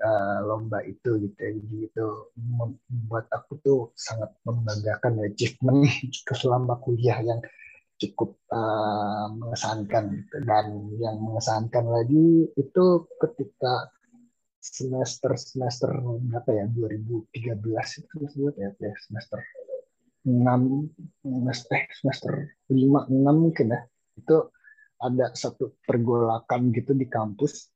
uh, 0.01 0.41
lomba 0.49 0.81
itu 0.89 1.21
gitu 1.21 1.37
ya. 1.37 1.53
jadi 1.53 1.77
itu 1.85 2.07
membuat 2.41 3.29
aku 3.29 3.61
tuh 3.61 3.81
sangat 3.93 4.33
membanggakan 4.49 5.21
achievement 5.29 5.85
selama 6.41 6.81
kuliah 6.81 7.21
yang 7.21 7.45
cukup 8.01 8.41
uh, 8.49 9.29
mengesankan 9.37 10.25
gitu. 10.25 10.37
dan 10.49 10.67
yang 10.97 11.21
mengesankan 11.21 11.85
lagi 11.93 12.49
itu 12.57 12.85
ketika 13.21 13.93
semester 14.65 15.37
semester 15.37 15.91
berapa 16.01 16.51
ya 16.51 16.65
2013 16.73 17.29
itu 18.01 18.17
ya, 18.57 18.73
ya 18.81 18.93
semester 18.97 19.39
6 20.25 21.25
semester 21.25 21.77
eh, 21.77 21.85
semester 21.93 22.33
5 22.73 23.13
6 23.13 23.29
mungkin 23.29 23.67
ya 23.77 23.81
itu 24.19 24.37
ada 24.99 25.31
satu 25.37 25.79
pergolakan 25.87 26.75
gitu 26.75 26.91
di 26.97 27.07
kampus 27.07 27.71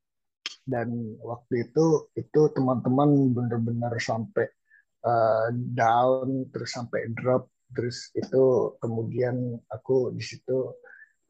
dan 0.65 0.89
waktu 1.21 1.69
itu 1.69 2.09
itu 2.15 2.41
teman-teman 2.55 3.35
benar-benar 3.35 3.95
sampai 3.99 4.47
uh, 5.07 5.49
down 5.53 6.47
terus 6.55 6.71
sampai 6.75 7.11
drop 7.19 7.51
terus 7.73 8.13
itu 8.15 8.77
kemudian 8.79 9.59
aku 9.73 10.13
di 10.13 10.23
situ 10.23 10.77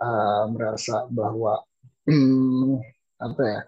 uh, 0.02 0.44
merasa 0.50 1.06
bahwa 1.08 1.62
apa 3.26 3.42
ya 3.46 3.60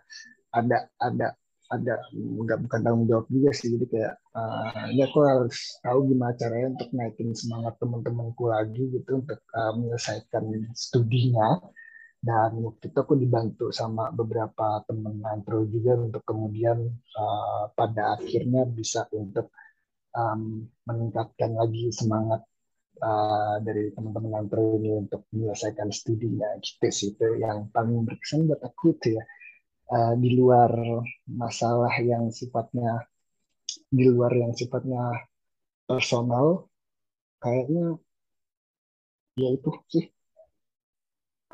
ada 0.54 0.78
ada 0.98 1.26
ada 1.72 1.94
nggak 2.14 2.58
bukan 2.68 2.80
tanggung 2.84 3.06
jawab 3.08 3.26
juga 3.32 3.50
sih. 3.56 3.72
Jadi 3.74 3.86
kayak 3.88 4.14
uh, 4.36 4.86
ya 4.94 5.08
aku 5.08 5.18
harus 5.24 5.80
tahu 5.80 6.12
gimana 6.12 6.36
caranya 6.36 6.76
untuk 6.76 6.90
naikin 6.92 7.32
semangat 7.32 7.74
teman-temanku 7.80 8.44
lagi 8.46 8.82
gitu 8.92 9.24
untuk 9.24 9.40
uh, 9.56 9.72
menyelesaikan 9.74 10.44
studinya 10.76 11.58
dan 12.24 12.50
waktu 12.64 12.88
itu 12.88 12.98
aku 13.04 13.14
dibantu 13.20 13.68
sama 13.68 14.08
beberapa 14.08 14.80
teman 14.88 15.20
antro 15.28 15.68
juga 15.68 15.92
untuk 16.00 16.24
kemudian 16.24 16.80
uh, 17.20 17.68
pada 17.76 18.16
akhirnya 18.16 18.64
bisa 18.64 19.04
untuk 19.12 19.52
um, 20.16 20.64
meningkatkan 20.88 21.52
lagi 21.52 21.92
semangat 21.92 22.40
uh, 23.04 23.60
dari 23.60 23.92
teman-teman 23.92 24.40
antro 24.40 24.80
ini 24.80 25.04
untuk 25.04 25.28
menyelesaikan 25.36 25.92
studinya. 25.92 26.48
Gitu 26.64 26.88
sih 26.88 27.08
itu 27.12 27.44
yang 27.44 27.68
paling 27.68 28.08
berkesan 28.08 28.48
buat 28.48 28.64
aku 28.64 28.96
itu 28.96 29.20
ya. 29.20 29.24
Uh, 29.84 30.16
di 30.16 30.32
luar 30.32 30.72
masalah 31.28 31.92
yang 32.00 32.32
sifatnya 32.32 33.04
di 33.92 34.08
luar 34.08 34.32
yang 34.32 34.56
sifatnya 34.56 35.28
personal 35.84 36.72
kayaknya 37.36 38.00
ya 39.36 39.48
itu 39.52 39.70
sih 39.92 40.13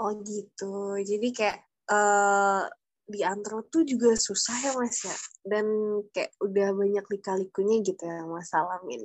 Oh 0.01 0.17
gitu. 0.25 0.97
Jadi 1.05 1.29
kayak 1.37 1.61
uh, 1.93 2.65
di 3.05 3.21
antro 3.21 3.61
tuh 3.69 3.85
juga 3.85 4.17
susah 4.17 4.57
ya 4.65 4.73
mas 4.81 4.97
ya. 5.05 5.17
Dan 5.45 5.67
kayak 6.09 6.33
udah 6.41 6.73
banyak 6.73 7.05
lika-likunya 7.05 7.85
gitu 7.85 8.09
ya 8.09 8.25
mas 8.25 8.49
alamin. 8.57 9.05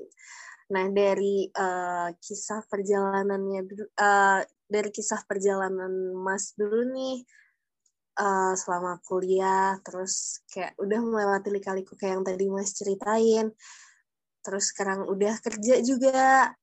Nah 0.72 0.88
dari 0.96 1.52
uh, 1.52 2.16
kisah 2.16 2.64
perjalanannya 2.72 3.62
uh, 4.00 4.40
dari 4.72 4.90
kisah 4.90 5.20
perjalanan 5.28 6.16
mas 6.16 6.56
dulu 6.56 6.88
nih 6.96 7.28
uh, 8.16 8.56
selama 8.56 9.04
kuliah, 9.04 9.76
terus 9.84 10.40
kayak 10.48 10.80
udah 10.80 11.00
melewati 11.04 11.50
lika-liku 11.52 12.00
kayak 12.00 12.24
yang 12.24 12.26
tadi 12.26 12.46
mas 12.48 12.72
ceritain. 12.72 13.52
Terus 14.40 14.72
sekarang 14.72 15.12
udah 15.12 15.36
kerja 15.44 15.76
juga. 15.84 16.56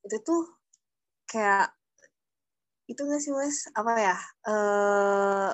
Itu 0.00 0.16
tuh 0.24 0.42
kayak 1.28 1.75
itu 2.86 3.00
nggak 3.02 3.22
sih 3.22 3.32
mas? 3.34 3.66
Apa 3.74 3.92
ya? 3.98 4.16
Uh, 4.46 5.52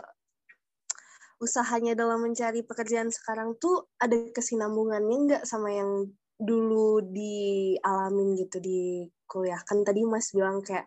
usahanya 1.42 1.99
dalam 1.99 2.23
mencari 2.23 2.62
pekerjaan 2.62 3.11
sekarang 3.11 3.59
tuh 3.59 3.90
ada 3.99 4.14
kesinambungannya 4.31 5.16
nggak 5.27 5.45
sama 5.49 5.75
yang 5.75 6.12
dulu 6.38 7.03
dialamin 7.09 8.38
gitu 8.38 8.57
di 8.62 9.09
kuliah? 9.27 9.61
Kan 9.64 9.83
tadi 9.83 10.05
mas 10.05 10.31
bilang 10.37 10.61
kayak 10.61 10.87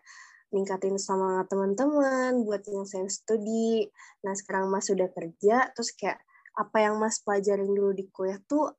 ningkatin 0.54 0.96
sama 0.96 1.42
teman-teman 1.50 2.46
buat 2.46 2.62
saya 2.86 3.10
studi 3.10 3.82
nah 4.22 4.30
sekarang 4.30 4.70
mas 4.70 4.86
sudah 4.86 5.10
kerja 5.10 5.74
terus 5.74 5.90
kayak 5.98 6.22
apa 6.54 6.86
yang 6.86 6.96
mas 7.02 7.18
pelajarin 7.20 7.66
dulu 7.66 7.92
di 7.92 8.06
kuliah 8.14 8.38
tuh 8.46 8.72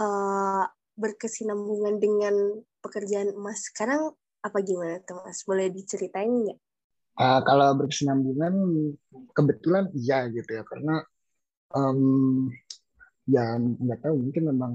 uh, 0.00 0.64
berkesinambungan 0.96 2.00
dengan 2.00 2.34
pekerjaan 2.80 3.36
mas. 3.36 3.68
Sekarang 3.68 4.12
apa 4.40 4.58
gimana 4.64 5.00
tuh 5.04 5.20
mas? 5.20 5.44
Boleh 5.44 5.68
diceritain 5.68 6.30
nggak 6.30 6.58
Uh, 7.18 7.40
kalau 7.44 7.76
berkesinambungan 7.76 8.54
kebetulan 9.34 9.90
iya 9.92 10.30
gitu 10.30 10.50
ya 10.56 10.64
karena 10.64 11.04
um, 11.74 12.48
ya 13.28 13.58
nggak 13.60 14.00
tahu 14.00 14.30
mungkin 14.30 14.44
memang 14.54 14.72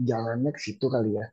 jalannya 0.00 0.50
ke 0.54 0.60
situ 0.62 0.86
kali 0.88 1.18
ya 1.18 1.26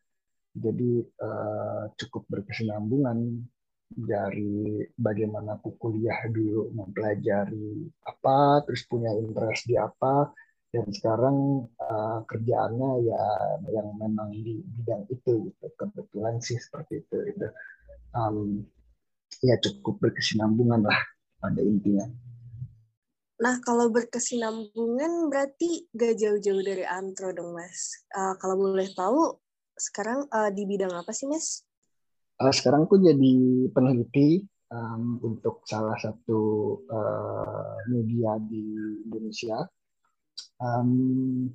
jadi 0.51 0.91
uh, 1.23 1.83
cukup 1.95 2.27
berkesinambungan 2.27 3.47
dari 3.91 4.83
bagaimana 4.95 5.59
aku 5.59 5.75
kuliah 5.75 6.19
dulu 6.31 6.71
mempelajari 6.75 7.91
apa 8.07 8.63
terus 8.67 8.87
punya 8.87 9.11
interest 9.15 9.67
di 9.67 9.75
apa 9.75 10.31
dan 10.71 10.87
sekarang 10.87 11.67
uh, 11.83 12.23
kerjaannya 12.23 12.91
ya 13.03 13.23
yang 13.75 13.91
memang 13.99 14.31
di 14.31 14.63
bidang 14.63 15.03
itu 15.11 15.51
gitu 15.51 15.65
kebetulan 15.75 16.39
sih 16.39 16.55
seperti 16.55 17.03
itu 17.03 17.17
gitu. 17.35 17.47
Um, 18.15 18.63
ya 19.41 19.57
cukup 19.57 19.97
berkesinambungan 19.97 20.85
lah 20.85 20.99
pada 21.41 21.59
intinya. 21.59 22.05
Nah, 23.41 23.57
kalau 23.65 23.89
berkesinambungan 23.89 25.33
berarti 25.33 25.89
gak 25.97 26.13
jauh-jauh 26.13 26.61
dari 26.61 26.85
antro 26.85 27.33
dong, 27.33 27.57
Mas. 27.57 28.05
Uh, 28.13 28.37
kalau 28.37 28.53
boleh 28.53 28.85
tahu, 28.93 29.33
sekarang 29.73 30.29
uh, 30.29 30.53
di 30.53 30.69
bidang 30.69 30.93
apa 30.93 31.09
sih, 31.09 31.25
Mas? 31.25 31.65
Uh, 32.37 32.53
sekarang 32.53 32.85
aku 32.85 33.01
jadi 33.01 33.33
peneliti 33.73 34.45
um, 34.69 35.17
untuk 35.25 35.65
salah 35.65 35.97
satu 35.97 36.41
uh, 36.85 37.81
media 37.89 38.37
di 38.45 38.61
Indonesia. 39.09 39.65
Um, 40.61 41.49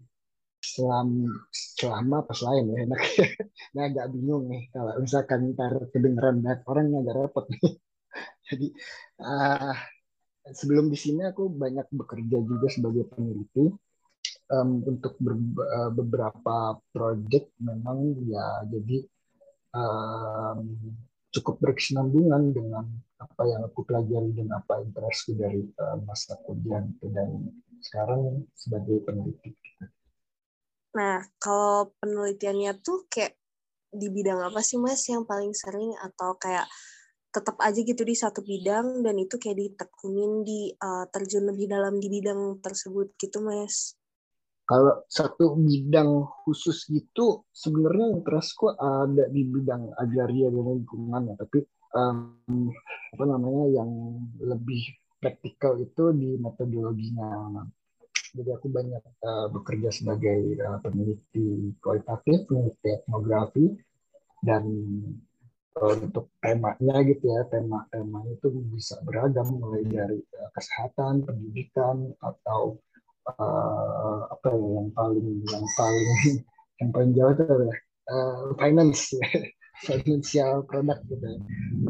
selama 0.75 1.31
selama 1.53 2.15
apa 2.27 2.33
selain 2.35 2.67
ya 2.67 2.77
enak. 2.87 3.01
Nah 3.75 3.83
agak 3.87 4.07
bingung 4.13 4.49
nih 4.51 4.63
kalau 4.73 4.93
misalkan 4.99 5.53
ntar 5.53 5.73
kedengeran 5.93 6.43
banyak 6.43 6.61
orang 6.67 6.87
agak 7.03 7.15
repot 7.17 7.45
nih. 7.53 7.63
Jadi 8.47 8.67
uh, 9.21 9.75
sebelum 10.51 10.89
di 10.91 10.99
sini 10.99 11.23
aku 11.27 11.51
banyak 11.51 11.87
bekerja 11.91 12.37
juga 12.43 12.67
sebagai 12.71 13.05
peneliti. 13.11 13.67
Um, 14.47 14.79
untuk 14.87 15.19
ber, 15.19 15.35
uh, 15.59 15.91
beberapa 15.91 16.79
project 16.95 17.51
memang 17.59 18.15
ya 18.31 18.63
jadi 18.71 19.03
um, 19.75 20.71
cukup 21.35 21.59
berkesinambungan 21.59 22.55
dengan 22.55 22.87
apa 23.19 23.43
yang 23.43 23.67
aku 23.67 23.83
pelajari 23.83 24.33
dan 24.39 24.49
apa 24.55 24.87
interestku 24.87 25.35
dari 25.35 25.67
uh, 25.83 25.99
masa 26.05 26.39
kuliah 26.47 26.85
dan 27.03 27.51
sekarang 27.83 28.45
sebagai 28.57 29.03
peneliti. 29.05 29.53
Nah, 30.97 31.21
kalau 31.37 31.93
penelitiannya 32.01 32.81
tuh 32.81 33.05
kayak 33.13 33.37
di 33.93 34.09
bidang 34.09 34.41
apa 34.49 34.65
sih 34.65 34.81
mas 34.81 35.05
yang 35.13 35.29
paling 35.29 35.53
sering? 35.53 35.93
Atau 36.01 36.41
kayak 36.41 36.65
tetap 37.29 37.61
aja 37.61 37.77
gitu 37.77 38.01
di 38.01 38.17
satu 38.17 38.41
bidang 38.41 39.05
dan 39.05 39.21
itu 39.21 39.37
kayak 39.37 39.61
ditekunin 39.61 40.41
di 40.41 40.73
uh, 40.73 41.05
terjun 41.13 41.45
lebih 41.45 41.69
dalam 41.69 42.01
di 42.01 42.09
bidang 42.09 42.65
tersebut 42.65 43.13
gitu 43.21 43.45
mas? 43.45 43.93
Kalau 44.67 45.05
satu 45.07 45.55
bidang 45.55 46.27
khusus 46.43 46.89
gitu 46.91 47.47
sebenarnya 47.55 48.19
interestku 48.19 48.75
ada 48.75 49.29
di 49.31 49.47
bidang 49.47 49.95
agraria 50.01 50.49
dan 50.49 50.65
lingkungan 50.81 51.23
ya. 51.29 51.35
Tapi 51.39 51.61
um, 51.93 52.73
apa 53.15 53.25
namanya 53.29 53.85
yang 53.85 53.91
lebih 54.41 54.97
praktikal 55.21 55.77
itu 55.79 56.11
di 56.17 56.41
metodologinya 56.41 57.53
jadi 58.37 58.51
aku 58.61 58.69
banyak 58.69 59.03
uh, 59.25 59.49
bekerja 59.49 59.89
sebagai 59.89 60.61
uh, 60.61 60.79
peneliti 60.85 61.73
kualitatif 61.81 62.45
peneliti 62.45 62.89
etnografi 62.93 63.67
dan 64.45 64.65
untuk 65.77 66.33
temanya 66.41 67.05
gitu 67.05 67.25
ya 67.29 67.45
tema 67.53 67.85
tema 67.93 68.25
itu 68.33 68.49
bisa 68.73 68.97
beragam 69.05 69.61
mulai 69.61 69.85
dari 69.85 70.21
uh, 70.21 70.51
kesehatan 70.57 71.25
pendidikan 71.25 72.17
atau 72.21 72.81
uh, 73.37 74.21
apa 74.33 74.49
ya 74.57 74.69
yang 74.81 74.89
paling 74.97 75.29
yang 75.45 75.67
paling 75.77 76.09
yang 76.81 76.91
paling 76.93 77.13
jauh 77.13 77.33
itu 77.33 77.43
adalah 77.45 77.79
uh, 78.09 78.43
finance 78.57 79.13
financial 79.85 80.65
product 80.65 81.05
gitu. 81.11 81.43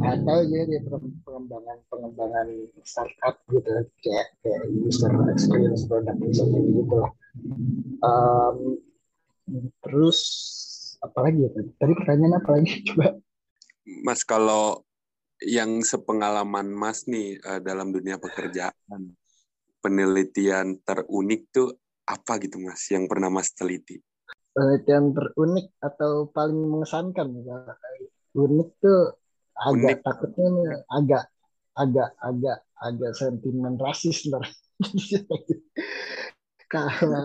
Atau 0.02 0.38
jadi 0.50 0.82
pengembangan 1.22 1.78
pengembangan 1.86 2.46
startup 2.82 3.38
gitu. 3.52 3.86
Kayak 4.02 4.26
kayak 4.42 4.62
user 4.72 5.12
experience 5.30 5.86
product 5.86 6.18
misalnya 6.18 6.60
gitu 6.66 6.94
lah 6.98 7.12
um, 8.02 8.80
terus 9.84 10.20
apa 11.00 11.28
lagi 11.28 11.46
ya 11.46 11.50
tadi 11.78 11.92
pertanyaan 11.94 12.34
apa 12.40 12.48
lagi? 12.58 12.72
Coba. 12.88 13.08
Mas 14.02 14.26
kalau 14.26 14.82
yang 15.44 15.84
sepengalaman 15.84 16.72
Mas 16.72 17.06
nih 17.06 17.38
uh, 17.44 17.60
dalam 17.62 17.92
dunia 17.94 18.18
pekerjaan, 18.18 19.14
penelitian 19.84 20.80
terunik 20.82 21.46
tuh 21.54 21.76
apa 22.08 22.40
gitu 22.42 22.58
Mas 22.58 22.82
yang 22.90 23.06
pernah 23.06 23.30
Mas 23.30 23.52
teliti? 23.54 24.00
Penelitian 24.56 25.12
terunik 25.12 25.68
atau 25.84 26.32
paling 26.32 26.56
mengesankan? 26.56 27.28
Unik 28.32 28.68
tuh 28.80 29.12
agak 29.52 30.00
unik. 30.00 30.04
takutnya 30.04 30.46
nih 30.48 30.68
agak 30.88 31.24
agak 31.76 32.10
agak 32.24 32.58
agak 32.80 33.12
sentimen 33.12 33.76
rasis 33.76 34.24
ntar. 34.32 34.44
Kalau 36.72 37.22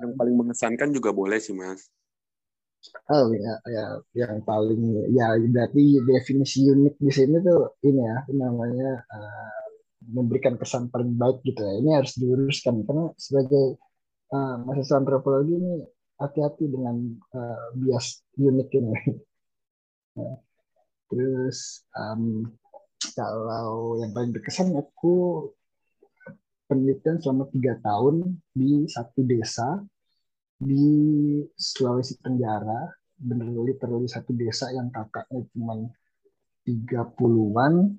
yang 0.00 0.12
paling 0.16 0.34
mengesankan 0.38 0.94
juga 0.94 1.10
boleh 1.10 1.42
sih 1.42 1.52
Mas. 1.52 1.90
Oh 3.08 3.32
ya, 3.32 3.54
ya 3.64 3.84
yang 4.12 4.44
paling 4.44 5.08
ya 5.12 5.36
berarti 5.40 6.04
definisi 6.04 6.68
unik 6.68 6.96
di 7.00 7.10
sini 7.12 7.36
tuh 7.40 7.80
ini 7.80 8.00
ya 8.04 8.16
namanya 8.32 9.00
uh, 9.08 9.58
memberikan 10.04 10.60
kesan 10.60 10.92
paling 10.92 11.16
baik 11.16 11.40
gitu 11.44 11.60
ya. 11.64 11.80
Ini 11.80 11.90
harus 11.96 12.12
diluruskan 12.16 12.84
karena 12.84 13.08
sebagai 13.16 13.80
uh, 14.32 14.54
mahasiswa 14.64 15.00
antropologi 15.00 15.54
ini 15.56 15.80
hati-hati 16.18 16.64
dengan 16.70 16.96
uh, 17.34 17.66
bias 17.74 18.22
unik 18.38 18.70
ini. 18.78 18.94
nah, 20.18 20.38
terus 21.10 21.82
um, 21.94 22.48
kalau 23.14 24.00
yang 24.00 24.10
paling 24.14 24.32
berkesan 24.34 24.74
aku 24.74 25.48
penelitian 26.66 27.20
selama 27.20 27.46
tiga 27.52 27.78
tahun 27.84 28.40
di 28.56 28.88
satu 28.88 29.20
desa 29.22 29.82
di 30.58 30.86
Sulawesi 31.54 32.18
Tenggara. 32.22 32.90
Bener 33.14 33.46
literally 33.54 34.10
satu 34.10 34.34
desa 34.34 34.74
yang 34.74 34.90
kakaknya 34.90 35.46
cuma 35.54 35.86
tiga 36.66 37.06
puluhan 37.06 37.94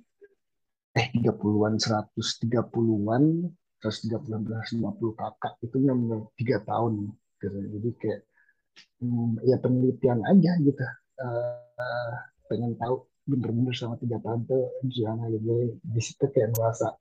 eh 0.95 1.08
tiga 1.12 1.32
puluhan 1.32 1.80
seratus 1.80 2.36
tiga 2.39 2.63
puluhan 2.67 3.47
seratus 3.80 3.99
tiga 4.04 4.17
puluh 4.19 4.43
lima 4.43 4.91
puluh 4.91 5.13
kakak. 5.15 5.56
Itu 5.63 5.80
yang 5.80 6.28
tiga 6.36 6.60
tahun 6.67 7.15
gitu. 7.45 7.58
Jadi 7.77 7.89
kayak 8.01 8.21
hmm, 9.01 9.45
ya 9.45 9.58
penelitian 9.62 10.19
aja 10.25 10.51
gitu. 10.65 10.86
Uh, 11.15 12.13
pengen 12.49 12.73
tahu 12.81 13.05
bener-bener 13.25 13.73
sama 13.73 13.95
tiga 13.97 14.21
tahun 14.21 14.45
tuh 14.45 14.69
gimana 14.86 15.31
gitu 15.34 15.73
di 15.81 16.01
situ 16.03 16.25
kayak 16.29 16.53
merasa 16.53 16.93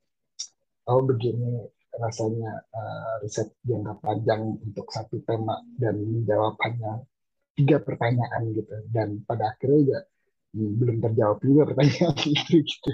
oh 0.88 1.00
begini 1.04 1.68
rasanya 2.00 2.64
uh, 2.74 3.20
riset 3.22 3.54
jangka 3.62 4.00
panjang 4.02 4.58
untuk 4.60 4.88
satu 4.90 5.20
tema 5.22 5.62
dan 5.78 5.96
jawabannya 6.26 7.06
tiga 7.54 7.78
pertanyaan 7.82 8.50
gitu. 8.54 8.74
Dan 8.90 9.22
pada 9.24 9.54
akhirnya 9.54 9.78
juga 9.82 10.00
hmm, 10.54 10.70
belum 10.78 10.96
terjawab 11.02 11.38
juga 11.42 11.62
pertanyaan 11.70 12.14
itu 12.22 12.54
gitu. 12.70 12.90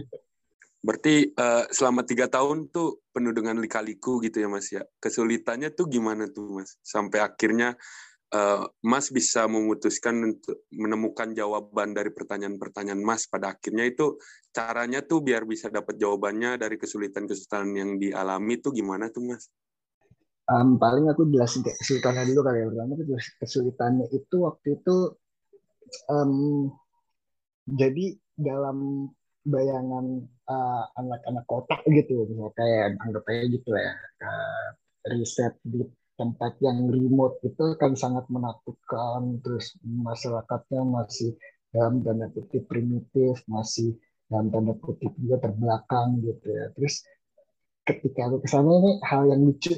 Berarti 0.80 1.36
uh, 1.36 1.68
selama 1.68 2.08
tiga 2.08 2.24
tahun 2.26 2.72
tuh 2.72 3.04
penuh 3.12 3.36
dengan 3.36 3.60
lika-liku 3.60 4.20
gitu 4.24 4.40
ya 4.40 4.48
mas 4.48 4.72
ya. 4.72 4.80
Kesulitannya 4.96 5.76
tuh 5.76 5.86
gimana 5.92 6.24
tuh 6.32 6.60
mas? 6.60 6.80
Sampai 6.80 7.20
akhirnya 7.20 7.76
uh, 8.34 8.64
Mas 8.82 9.10
bisa 9.10 9.46
memutuskan 9.50 10.14
untuk 10.22 10.66
menemukan 10.72 11.34
jawaban 11.34 11.92
dari 11.94 12.10
pertanyaan-pertanyaan 12.14 13.02
Mas 13.02 13.26
pada 13.26 13.54
akhirnya 13.54 13.86
itu 13.86 14.18
caranya 14.50 15.02
tuh 15.04 15.22
biar 15.22 15.46
bisa 15.46 15.70
dapat 15.70 15.98
jawabannya 15.98 16.58
dari 16.58 16.78
kesulitan-kesulitan 16.78 17.74
yang 17.74 17.90
dialami 17.98 18.58
tuh 18.62 18.72
gimana 18.74 19.10
tuh 19.10 19.22
Mas? 19.26 19.50
Um, 20.50 20.82
paling 20.82 21.06
aku 21.06 21.30
jelasin 21.30 21.62
kesulitannya 21.62 22.26
dulu 22.34 22.40
kali 22.42 22.58
ya. 22.58 22.66
Pertama 22.66 22.94
kesulitannya 23.38 24.06
itu 24.10 24.36
waktu 24.42 24.68
itu 24.82 24.96
um, 26.10 26.66
jadi 27.70 28.18
dalam 28.34 29.06
bayangan 29.44 30.06
uh, 30.48 30.84
anak-anak 31.00 31.44
kota 31.48 31.76
gitu 31.88 32.28
misalnya 32.28 32.52
kayak 32.56 32.84
anggap 33.00 33.24
aja 33.28 33.44
gitu 33.48 33.70
ya 33.72 33.92
uh, 34.24 34.66
riset 35.08 35.54
di 35.64 35.80
tempat 36.20 36.60
yang 36.60 36.92
remote 36.92 37.40
itu 37.40 37.80
kan 37.80 37.96
sangat 37.96 38.28
menakutkan 38.28 39.40
terus 39.40 39.72
masyarakatnya 39.80 40.84
masih 40.84 41.32
dalam 41.72 42.04
tanda 42.04 42.28
kutip 42.28 42.68
primitif 42.68 43.40
masih 43.48 43.96
dalam 44.28 44.52
tanda 44.52 44.76
kutip 44.76 45.16
juga 45.16 45.48
terbelakang 45.48 46.20
gitu 46.20 46.46
ya 46.52 46.68
terus 46.76 47.00
ketika 47.88 48.28
aku 48.28 48.44
ke 48.44 48.48
sana 48.52 48.68
ini 48.68 48.92
hal 49.08 49.22
yang 49.32 49.40
lucu 49.48 49.72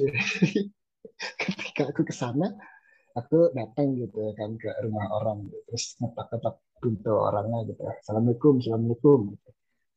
ketika 1.41 1.83
aku 1.95 2.01
ke 2.03 2.11
sana 2.11 2.51
aku 3.15 3.53
datang 3.55 3.95
gitu 3.95 4.17
ya 4.19 4.33
kan 4.35 4.57
ke 4.57 4.69
rumah 4.83 5.07
orang 5.15 5.47
gitu. 5.47 5.57
terus 5.69 5.95
ngetok-ngetok 6.01 6.55
pintu 6.83 7.13
orangnya 7.15 7.59
gitu 7.71 7.81
assalamualaikum 7.87 8.53
assalamualaikum 8.59 9.19
gitu. 9.31 9.49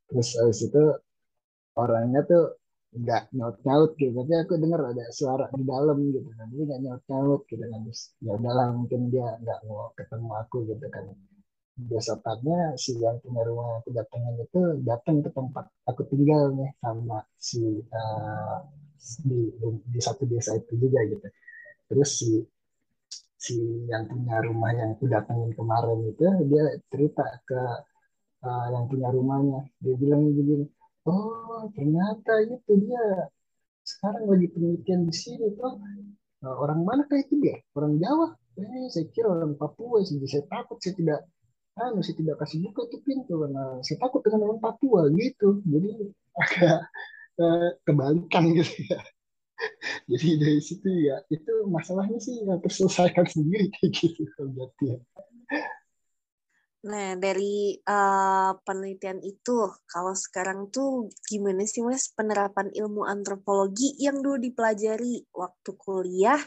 terus 0.07 0.29
habis 0.39 0.61
itu 0.63 0.85
orangnya 1.83 2.21
tuh 2.31 2.45
nggak 2.97 3.23
nyaut 3.37 3.57
nyaut 3.67 3.91
gitu. 4.01 4.13
Tapi 4.17 4.33
aku 4.41 4.53
dengar 4.57 4.81
ada 4.93 5.05
suara 5.13 5.47
di 5.53 5.65
dalam 5.67 5.99
gitu 6.09 6.29
kan. 6.33 6.49
Nggak 6.49 6.81
nyaut 6.81 7.03
nyaut 7.11 7.43
gitu 7.51 7.65
kan. 7.65 7.81
Terus 7.85 8.01
ya 8.25 8.31
udahlah 8.39 8.67
mungkin 8.73 9.01
dia 9.13 9.27
nggak 9.43 9.59
mau 9.69 9.93
ketemu 9.93 10.31
aku 10.41 10.57
gitu 10.71 10.87
kan. 10.89 11.05
Besokannya 11.77 12.61
si 12.81 12.97
yang 12.97 13.21
punya 13.21 13.45
rumah 13.45 13.85
aku 13.85 13.93
datangin 13.93 14.35
itu 14.41 14.61
datang 14.81 15.21
ke 15.21 15.29
tempat 15.29 15.69
aku 15.85 16.09
tinggal 16.09 16.57
nih 16.57 16.73
sama 16.81 17.21
si 17.37 17.61
uh, 17.93 18.65
di 19.29 19.53
di 19.93 20.01
satu 20.01 20.25
desa 20.25 20.57
itu 20.57 20.73
juga 20.81 21.05
gitu. 21.05 21.27
Terus 21.93 22.11
si 22.17 22.31
si 23.47 23.87
yang 23.87 24.11
punya 24.11 24.43
rumah 24.43 24.75
yang 24.75 24.99
aku 24.99 25.07
datangin 25.07 25.55
kemarin 25.55 25.99
itu 26.11 26.27
dia 26.51 26.65
cerita 26.91 27.27
ke 27.47 27.61
uh, 28.43 28.67
yang 28.75 28.85
punya 28.91 29.09
rumahnya. 29.15 29.61
Dia 29.79 29.95
bilang 29.95 30.27
begini 30.35 30.67
oh 31.07 31.71
ternyata 31.79 32.43
itu 32.43 32.73
dia 32.83 33.31
sekarang 33.87 34.27
lagi 34.27 34.51
penelitian 34.51 35.07
di 35.07 35.15
sini 35.15 35.47
tuh 35.55 35.79
nah, 36.43 36.55
orang 36.59 36.83
mana 36.83 37.03
kayak 37.07 37.31
itu 37.31 37.35
dia? 37.39 37.57
Orang 37.79 38.03
Jawa? 38.03 38.35
Eh 38.59 38.91
saya 38.91 39.07
kira 39.15 39.31
orang 39.31 39.55
Papua 39.55 40.03
jadi 40.03 40.27
saya 40.27 40.45
takut 40.51 40.83
saya 40.83 40.95
tidak 40.99 41.21
ah 41.79 41.93
saya 42.03 42.17
tidak 42.19 42.37
kasih 42.43 42.59
buka 42.67 42.83
tuh 42.91 43.01
pintu 43.07 43.35
karena 43.47 43.65
saya 43.87 43.97
takut 44.03 44.21
dengan 44.27 44.51
orang 44.51 44.61
Papua 44.61 45.01
gitu. 45.15 45.63
Jadi 45.63 45.91
agak 46.35 46.79
eh, 47.39 47.69
kebalikan 47.87 48.43
gitu 48.59 48.75
ya 48.91 48.99
jadi 50.11 50.29
dari 50.37 50.61
situ 50.61 50.89
ya 50.89 51.21
itu 51.33 51.53
masalahnya 51.69 52.19
sih 52.21 52.45
yang 52.45 52.61
terselesaikan 52.61 53.27
sendiri 53.35 53.73
kayak 53.77 53.93
gitu 53.93 54.23
berarti 54.53 54.85
ya 54.97 54.99
Nah, 56.87 57.19
dari 57.19 57.75
uh, 57.83 58.55
penelitian 58.63 59.19
itu, 59.19 59.59
kalau 59.91 60.15
sekarang 60.15 60.71
tuh 60.71 61.11
gimana 61.27 61.67
sih 61.67 61.83
Mas 61.83 62.15
penerapan 62.15 62.71
ilmu 62.71 63.03
antropologi 63.03 63.99
yang 63.99 64.23
dulu 64.23 64.39
dipelajari 64.39 65.27
waktu 65.35 65.71
kuliah, 65.83 66.39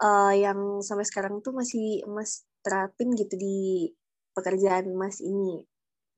uh, 0.00 0.32
yang 0.32 0.80
sampai 0.80 1.04
sekarang 1.04 1.44
tuh 1.44 1.52
masih 1.52 2.00
Mas 2.08 2.48
terapin 2.64 3.12
gitu 3.12 3.36
di 3.36 3.92
pekerjaan 4.32 4.88
Mas 4.96 5.20
ini? 5.20 5.68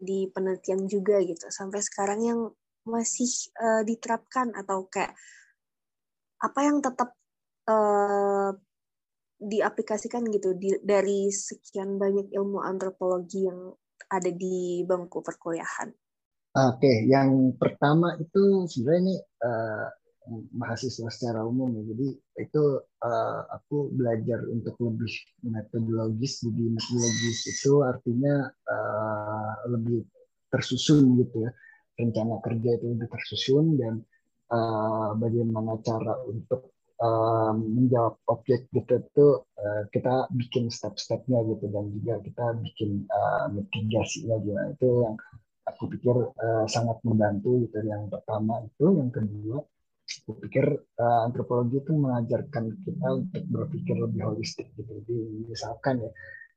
di 0.01 0.27
penelitian 0.33 0.89
juga 0.89 1.21
gitu 1.21 1.47
sampai 1.53 1.85
sekarang 1.85 2.21
yang 2.25 2.41
masih 2.89 3.29
uh, 3.61 3.85
diterapkan 3.85 4.57
atau 4.57 4.89
kayak 4.89 5.13
apa 6.41 6.61
yang 6.65 6.81
tetap 6.81 7.13
uh, 7.69 8.51
diaplikasikan 9.41 10.29
gitu 10.29 10.53
di, 10.57 10.77
dari 10.85 11.33
sekian 11.33 11.97
banyak 11.97 12.29
ilmu 12.33 12.61
antropologi 12.61 13.49
yang 13.49 13.73
ada 14.09 14.29
di 14.29 14.85
bangku 14.85 15.25
perkuliahan? 15.25 15.93
Oke, 16.51 17.07
yang 17.07 17.55
pertama 17.55 18.19
itu 18.19 18.67
sebenarnya 18.67 19.01
ini 19.07 19.17
uh, 19.23 19.87
mahasiswa 20.51 21.09
secara 21.09 21.47
umum 21.47 21.71
ya. 21.79 21.83
Jadi 21.95 22.09
itu 22.43 22.65
uh, 22.83 23.41
aku 23.55 23.95
belajar 23.95 24.43
untuk 24.51 24.75
lebih 24.83 25.15
metodologis. 25.47 26.43
Jadi 26.43 26.65
metodologis 26.75 27.39
itu 27.47 27.73
artinya 27.87 28.51
uh, 28.51 29.53
lebih 29.71 30.05
tersusun 30.51 31.23
gitu 31.23 31.47
ya. 31.47 31.51
Rencana 31.97 32.43
kerja 32.43 32.71
itu 32.83 32.87
lebih 32.99 33.09
tersusun 33.09 33.79
dan 33.79 33.95
uh, 34.51 35.17
bagaimana 35.17 35.79
cara 35.81 36.19
untuk 36.27 36.75
uh, 37.01 37.55
menjawab 37.57 38.21
objek 38.29 38.69
gitu 38.75 39.01
itu 39.01 39.27
uh, 39.43 39.83
kita 39.95 40.29
bikin 40.35 40.69
step-stepnya 40.69 41.41
gitu. 41.49 41.71
Dan 41.71 41.95
juga 41.97 42.21
kita 42.21 42.47
bikin 42.61 43.07
uh, 43.09 43.47
mitigasinya 43.55 44.37
gimana 44.43 44.75
itu 44.75 44.89
yang 45.07 45.17
aku 45.67 45.83
pikir 45.97 46.17
uh, 46.17 46.67
sangat 46.67 46.99
membantu 47.07 47.65
gitu. 47.67 47.79
Yang 47.83 48.11
pertama 48.13 48.63
itu 48.67 48.87
yang 48.99 49.11
kedua 49.11 49.59
aku 50.11 50.31
pikir 50.43 50.67
uh, 50.75 51.21
antropologi 51.23 51.79
itu 51.79 51.93
mengajarkan 51.95 52.65
kita 52.83 53.09
untuk 53.15 53.43
berpikir 53.47 53.95
lebih 53.95 54.23
holistik 54.27 54.69
gitu. 54.75 54.91
Jadi 55.03 55.47
misalkan 55.47 56.03
ya 56.03 56.11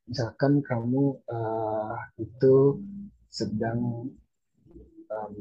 misalkan 0.09 0.59
kamu 0.65 1.21
uh, 1.29 1.95
itu 2.19 2.81
sedang 3.29 4.09
um, 5.09 5.33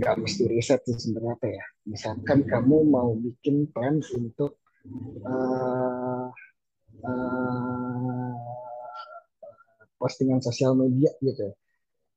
nggak 0.00 0.14
uh, 0.16 0.20
mesti 0.20 0.42
riset 0.48 0.80
sih 0.88 0.96
sebenarnya 0.96 1.36
apa 1.36 1.46
ya 1.52 1.64
misalkan 1.84 2.48
kamu 2.48 2.76
mau 2.88 3.12
bikin 3.12 3.68
plan 3.68 4.00
untuk 4.00 4.56
uh, 5.28 6.32
uh, 7.04 8.34
postingan 9.96 10.44
sosial 10.44 10.76
media 10.76 11.10
gitu 11.18 11.50
ya. 11.50 11.54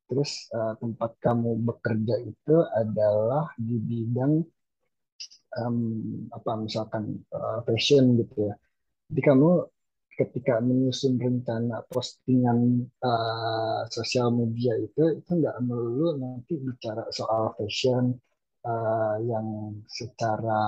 Terus 0.10 0.50
uh, 0.54 0.74
tempat 0.82 1.18
kamu 1.22 1.58
bekerja 1.70 2.16
itu 2.26 2.56
adalah 2.74 3.54
di 3.56 3.78
bidang 3.78 4.42
um, 5.62 5.78
apa 6.34 6.52
misalkan 6.58 7.22
uh, 7.30 7.62
fashion 7.66 8.18
gitu 8.18 8.50
ya. 8.50 8.56
Jadi 9.10 9.22
kamu 9.22 9.50
ketika 10.20 10.60
menyusun 10.60 11.16
rencana 11.16 11.80
postingan 11.88 12.84
uh, 13.00 13.88
sosial 13.88 14.36
media 14.36 14.76
itu 14.76 15.24
itu 15.24 15.32
nggak 15.32 15.64
melulu 15.64 16.20
nanti 16.20 16.60
bicara 16.60 17.08
soal 17.16 17.56
fashion 17.56 18.20
uh, 18.68 19.16
yang 19.24 19.72
secara 19.88 20.62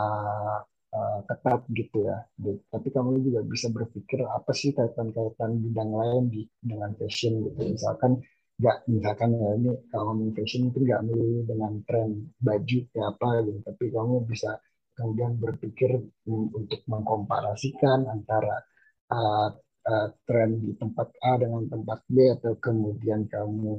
uh, 0.95 1.19
ketat 1.27 1.61
gitu 1.75 2.07
ya. 2.07 2.23
Tapi 2.71 2.87
kamu 2.95 3.19
juga 3.27 3.43
bisa 3.43 3.67
berpikir 3.67 4.23
apa 4.23 4.51
sih 4.55 4.71
kaitan-kaitan 4.71 5.59
bidang 5.59 5.91
lain 5.91 6.23
di 6.31 6.41
dengan 6.63 6.95
fashion 6.95 7.43
gitu. 7.51 7.75
Misalkan 7.75 8.23
nggak 8.61 8.77
misalkan 8.87 9.29
ya 9.35 9.49
ini 9.57 9.71
kalau 9.91 10.15
fashion 10.31 10.71
itu 10.71 10.79
nggak 10.79 11.01
melulu 11.03 11.39
dengan 11.43 11.73
tren 11.83 12.09
baju 12.39 12.77
kayak 12.87 13.07
apa 13.19 13.29
gitu. 13.43 13.59
Tapi 13.67 13.83
kamu 13.91 14.15
bisa 14.31 14.51
kemudian 14.95 15.35
berpikir 15.39 15.91
untuk 16.27 16.81
mengkomparasikan 16.87 18.07
antara 18.07 18.63
uh, 19.11 19.49
uh, 19.85 20.07
tren 20.25 20.49
di 20.61 20.73
tempat 20.77 21.07
A 21.21 21.37
dengan 21.37 21.67
tempat 21.67 21.99
B 22.07 22.31
atau 22.31 22.55
kemudian 22.57 23.27
kamu 23.27 23.77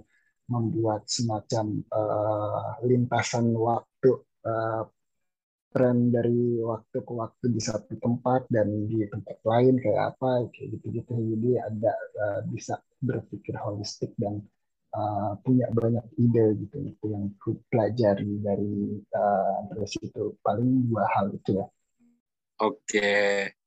membuat 0.50 1.08
semacam 1.08 1.80
uh, 1.88 2.76
lintasan 2.84 3.54
waktu 3.56 4.10
uh, 4.44 4.84
tren 5.72 6.12
dari 6.12 6.60
waktu 6.60 7.00
ke 7.00 7.12
waktu 7.16 7.44
di 7.48 7.60
satu 7.62 7.96
tempat 7.96 8.44
dan 8.52 8.68
di 8.84 9.08
tempat 9.08 9.40
lain 9.40 9.80
kayak 9.80 10.12
apa 10.12 10.52
kayak 10.52 10.76
gitu-gitu. 10.76 11.12
Jadi 11.16 11.50
ada 11.56 11.92
uh, 12.20 12.40
bisa 12.44 12.76
berpikir 13.00 13.56
holistik 13.56 14.12
dan 14.20 14.44
uh, 14.92 15.32
punya 15.40 15.72
banyak 15.72 16.04
ide 16.20 16.60
gitu 16.68 16.76
itu 16.92 17.04
yang 17.08 17.32
ku 17.40 17.56
pelajari 17.72 18.36
dari 18.44 19.00
uh, 19.16 19.58
dari 19.72 19.86
situ. 19.88 20.36
Paling 20.44 20.92
dua 20.92 21.08
hal 21.08 21.32
itu 21.32 21.56
ya. 21.56 21.66
Oke 22.60 23.61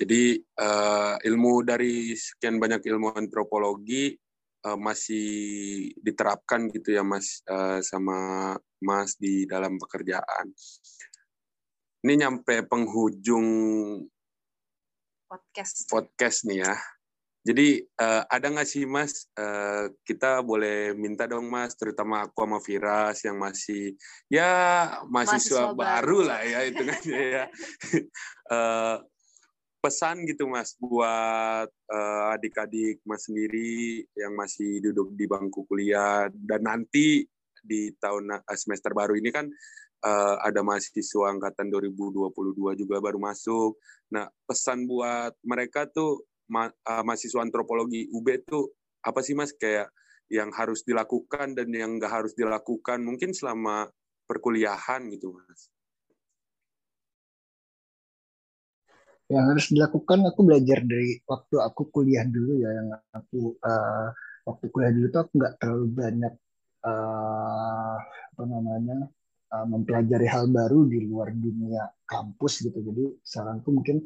jadi 0.00 0.40
uh, 0.56 1.20
ilmu 1.20 1.60
dari 1.60 2.16
sekian 2.16 2.56
banyak 2.56 2.80
ilmu 2.88 3.12
antropologi 3.12 4.16
uh, 4.64 4.80
masih 4.80 5.28
diterapkan 6.00 6.72
gitu 6.72 6.96
ya 6.96 7.04
mas 7.04 7.44
uh, 7.44 7.84
sama 7.84 8.56
mas 8.80 9.20
di 9.20 9.44
dalam 9.44 9.76
pekerjaan 9.76 10.48
ini 12.00 12.16
nyampe 12.16 12.64
penghujung 12.64 13.48
podcast 15.28 15.86
podcast 15.86 16.38
nih 16.48 16.64
ya. 16.64 16.74
Jadi 17.40 17.80
uh, 17.80 18.22
ada 18.28 18.52
nggak 18.52 18.68
sih 18.68 18.84
Mas, 18.84 19.24
uh, 19.32 19.88
kita 20.04 20.44
boleh 20.44 20.92
minta 20.92 21.24
dong 21.24 21.48
Mas, 21.48 21.72
terutama 21.72 22.28
aku 22.28 22.44
sama 22.44 22.58
Firas 22.60 23.24
yang 23.24 23.40
masih 23.40 23.96
ya 24.28 24.52
mahasiswa, 25.08 25.08
mahasiswa 25.08 25.64
baru, 25.72 25.78
baru 25.80 26.18
lah 26.28 26.40
ya 26.44 26.60
itu 26.68 26.82
kan 26.84 27.00
ya. 27.08 27.44
uh, 28.52 28.96
pesan 29.80 30.28
gitu 30.28 30.44
Mas 30.46 30.76
buat 30.76 31.68
uh, 31.68 32.24
adik-adik 32.36 33.00
Mas 33.08 33.24
sendiri 33.26 34.04
yang 34.12 34.36
masih 34.36 34.84
duduk 34.84 35.16
di 35.16 35.24
bangku 35.24 35.64
kuliah 35.64 36.28
dan 36.32 36.68
nanti 36.68 37.24
di 37.60 37.92
tahun 37.96 38.44
semester 38.56 38.92
baru 38.92 39.16
ini 39.16 39.32
kan 39.32 39.48
uh, 40.04 40.36
ada 40.44 40.60
mahasiswa 40.60 41.32
angkatan 41.32 41.72
2022 41.72 42.80
juga 42.80 42.96
baru 43.00 43.20
masuk. 43.20 43.76
Nah, 44.12 44.28
pesan 44.44 44.84
buat 44.84 45.36
mereka 45.44 45.88
tuh 45.88 46.24
ma 46.50 46.68
uh, 46.68 47.02
mahasiswa 47.04 47.40
antropologi 47.40 48.10
UB 48.12 48.26
tuh 48.44 48.68
apa 49.00 49.24
sih 49.24 49.32
Mas 49.32 49.56
kayak 49.56 49.88
yang 50.30 50.52
harus 50.54 50.86
dilakukan 50.86 51.58
dan 51.58 51.68
yang 51.72 51.98
nggak 51.98 52.10
harus 52.10 52.32
dilakukan 52.36 53.02
mungkin 53.02 53.34
selama 53.34 53.88
perkuliahan 54.28 55.10
gitu 55.10 55.34
Mas. 55.34 55.72
Yang 59.30 59.44
harus 59.46 59.66
dilakukan 59.70 60.18
aku 60.26 60.40
belajar 60.42 60.82
dari 60.82 61.22
waktu 61.22 61.56
aku 61.62 61.82
kuliah 61.94 62.26
dulu 62.26 62.58
ya 62.58 62.70
yang 62.74 62.88
aku 63.14 63.54
uh, 63.62 64.10
waktu 64.42 64.64
kuliah 64.74 64.90
dulu 64.90 65.06
tuh 65.14 65.20
aku 65.22 65.32
nggak 65.38 65.54
terlalu 65.62 65.86
banyak 65.94 66.34
uh, 66.82 67.96
apa 68.02 68.42
namanya 68.42 69.06
uh, 69.54 69.66
mempelajari 69.70 70.26
hal 70.26 70.50
baru 70.50 70.82
di 70.90 71.06
luar 71.06 71.30
dunia 71.30 71.86
kampus 72.10 72.66
gitu. 72.66 72.78
Jadi 72.82 73.22
saranku 73.22 73.70
mungkin 73.70 74.02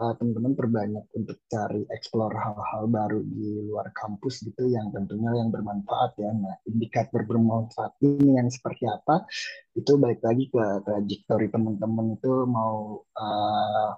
uh, 0.00 0.12
teman-teman 0.16 0.52
perbanyak 0.56 1.04
untuk 1.16 1.36
cari 1.48 1.84
explore 1.92 2.36
hal-hal 2.36 2.84
baru 2.88 3.20
di 3.24 3.68
luar 3.68 3.92
kampus 3.92 4.44
gitu 4.44 4.68
yang 4.68 4.92
tentunya 4.92 5.36
yang 5.36 5.48
bermanfaat 5.48 6.16
ya. 6.20 6.32
Nah, 6.32 6.56
indikator 6.68 7.24
bermanfaat 7.24 7.96
ini 8.04 8.36
yang 8.40 8.48
seperti 8.48 8.88
apa? 8.88 9.24
Itu 9.72 9.96
balik 10.00 10.24
lagi 10.24 10.48
ke 10.48 10.64
trajektori 10.84 11.48
teman-teman 11.52 12.16
itu 12.16 12.32
mau 12.48 13.04
uh, 13.04 13.90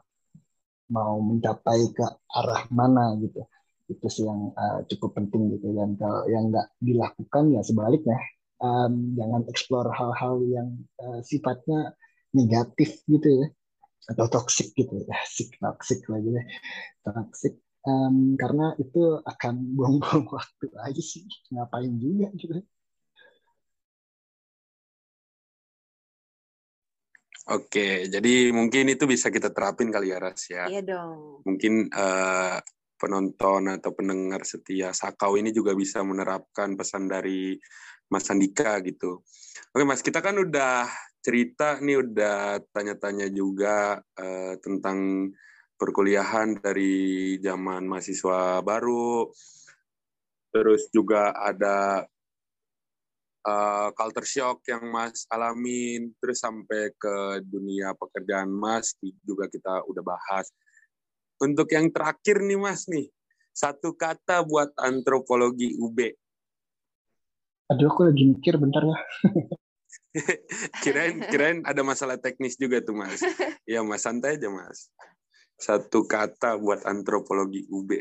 mau 0.88 1.20
mencapai 1.20 1.92
ke 1.92 2.06
arah 2.32 2.64
mana 2.72 3.16
gitu. 3.20 3.44
Itu 3.88 4.06
sih 4.08 4.24
yang 4.28 4.52
uh, 4.52 4.84
cukup 4.88 5.16
penting 5.16 5.52
gitu. 5.56 5.72
Dan 5.72 5.96
kalau 6.00 6.24
yang 6.28 6.52
nggak 6.52 6.68
dilakukan 6.80 7.44
ya 7.54 7.60
sebaliknya. 7.64 8.18
Um, 8.58 9.14
jangan 9.14 9.46
explore 9.46 9.86
hal-hal 9.94 10.42
yang 10.50 10.68
uh, 10.98 11.22
sifatnya 11.22 11.94
negatif 12.34 13.00
gitu 13.06 13.44
ya. 13.44 13.46
Atau 14.10 14.26
toxic 14.32 14.74
gitu 14.74 15.04
ya. 15.04 15.06
Toxic 15.14 15.48
toxic 15.60 16.00
lagi 16.08 16.28
deh 16.34 16.46
toxic. 17.04 17.54
Um, 17.88 18.36
karena 18.36 18.74
itu 18.76 19.22
akan 19.24 19.54
buang-buang 19.76 20.26
waktu 20.32 20.66
aja 20.84 21.02
sih. 21.02 21.24
Ngapain 21.54 21.92
juga 21.96 22.28
gitu 22.34 22.60
Oke, 27.48 28.04
jadi 28.12 28.52
mungkin 28.52 28.92
itu 28.92 29.08
bisa 29.08 29.32
kita 29.32 29.48
terapin 29.48 29.88
kali 29.88 30.12
ya 30.12 30.20
Ras 30.20 30.52
ya. 30.52 30.68
Iya 30.68 30.84
dong. 30.84 31.40
Mungkin 31.48 31.88
uh, 31.88 32.60
penonton 33.00 33.72
atau 33.72 33.96
pendengar 33.96 34.44
setia 34.44 34.92
Sakau 34.92 35.40
ini 35.40 35.48
juga 35.48 35.72
bisa 35.72 36.04
menerapkan 36.04 36.76
pesan 36.76 37.08
dari 37.08 37.56
Mas 38.12 38.28
Andika 38.28 38.76
gitu. 38.84 39.24
Oke 39.72 39.84
Mas, 39.88 40.04
kita 40.04 40.20
kan 40.20 40.36
udah 40.36 40.88
cerita 41.24 41.80
nih, 41.80 42.04
udah 42.04 42.60
tanya-tanya 42.68 43.32
juga 43.32 43.96
uh, 43.96 44.54
tentang 44.60 45.30
perkuliahan 45.78 46.58
dari 46.58 47.38
zaman 47.40 47.86
mahasiswa 47.86 48.60
baru, 48.60 49.30
terus 50.50 50.90
juga 50.90 51.32
ada 51.32 52.02
uh, 53.48 53.88
culture 53.96 54.28
shock 54.28 54.60
yang 54.68 54.84
Mas 54.92 55.24
alamin, 55.32 56.12
terus 56.20 56.44
sampai 56.44 56.92
ke 56.92 57.40
dunia 57.48 57.96
pekerjaan 57.96 58.52
Mas 58.52 58.92
juga 59.24 59.48
kita 59.48 59.88
udah 59.88 60.04
bahas. 60.04 60.52
Untuk 61.40 61.72
yang 61.72 61.88
terakhir 61.88 62.44
nih 62.44 62.60
Mas 62.60 62.84
nih, 62.90 63.08
Satu 63.58 63.90
kata 63.98 64.46
buat 64.46 64.70
antropologi 64.78 65.74
UB. 65.82 65.98
Aduh, 67.74 67.90
aku 67.90 68.06
lagi 68.06 68.22
mikir 68.30 68.54
bentar 68.54 68.86
ya. 68.86 68.98
kirain 70.86 71.18
kirain 71.26 71.58
ada 71.66 71.82
masalah 71.82 72.22
teknis 72.22 72.54
juga 72.54 72.78
tuh 72.78 72.94
mas. 72.94 73.18
Ya 73.68 73.84
mas 73.84 74.06
santai 74.06 74.38
aja 74.38 74.48
mas. 74.48 74.94
Satu 75.58 76.06
kata 76.06 76.54
buat 76.56 76.86
antropologi 76.86 77.66
UB 77.68 77.98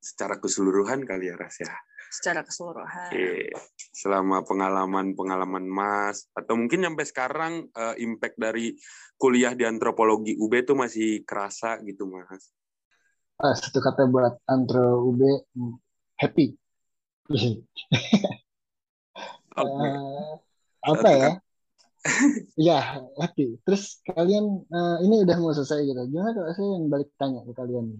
secara 0.00 0.40
keseluruhan 0.40 1.04
kali 1.04 1.28
ya 1.28 1.36
Ras 1.36 1.60
ya. 1.60 1.70
Secara 2.10 2.42
keseluruhan. 2.42 3.14
Oke. 3.14 3.54
Selama 3.94 4.42
pengalaman-pengalaman 4.42 5.62
Mas 5.70 6.26
atau 6.34 6.58
mungkin 6.58 6.82
sampai 6.82 7.06
sekarang 7.06 7.52
uh, 7.70 7.94
impact 8.02 8.34
dari 8.34 8.74
kuliah 9.14 9.54
di 9.54 9.62
antropologi 9.62 10.34
UB 10.34 10.52
itu 10.58 10.74
masih 10.74 11.22
kerasa 11.22 11.78
gitu 11.86 12.10
Mas. 12.10 12.50
Ah, 13.40 13.54
satu 13.54 13.80
kata 13.80 14.10
buat 14.10 14.42
antro 14.50 15.06
UB 15.06 15.22
hmm, 15.54 15.74
happy. 16.18 16.52
uh, 19.56 20.34
apa 20.82 21.08
ya? 21.14 21.30
ya 22.68 22.78
happy. 23.22 23.60
Terus 23.62 24.02
kalian 24.02 24.66
uh, 24.66 24.98
ini 25.06 25.22
udah 25.22 25.36
mau 25.38 25.54
selesai 25.54 25.86
gitu. 25.86 26.00
Gimana 26.10 26.34
kalau 26.34 26.50
saya 26.52 26.68
yang 26.74 26.86
balik 26.90 27.08
tanya 27.16 27.40
ke 27.46 27.52
kalian? 27.54 27.96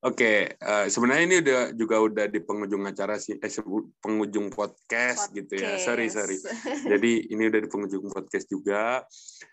Oke, 0.00 0.56
uh, 0.64 0.88
sebenarnya 0.88 1.24
ini 1.28 1.36
udah 1.44 1.60
juga 1.76 1.96
udah 2.00 2.24
di 2.32 2.40
penghujung 2.40 2.88
acara 2.88 3.20
sih, 3.20 3.36
eh 3.36 3.52
penghujung 4.00 4.48
podcast, 4.48 5.28
podcast 5.28 5.36
gitu 5.36 5.60
ya. 5.60 5.76
Sorry 5.76 6.08
sorry. 6.08 6.40
Jadi 6.96 7.28
ini 7.28 7.52
udah 7.52 7.60
di 7.60 7.68
penghujung 7.68 8.08
podcast 8.08 8.48
juga. 8.48 9.04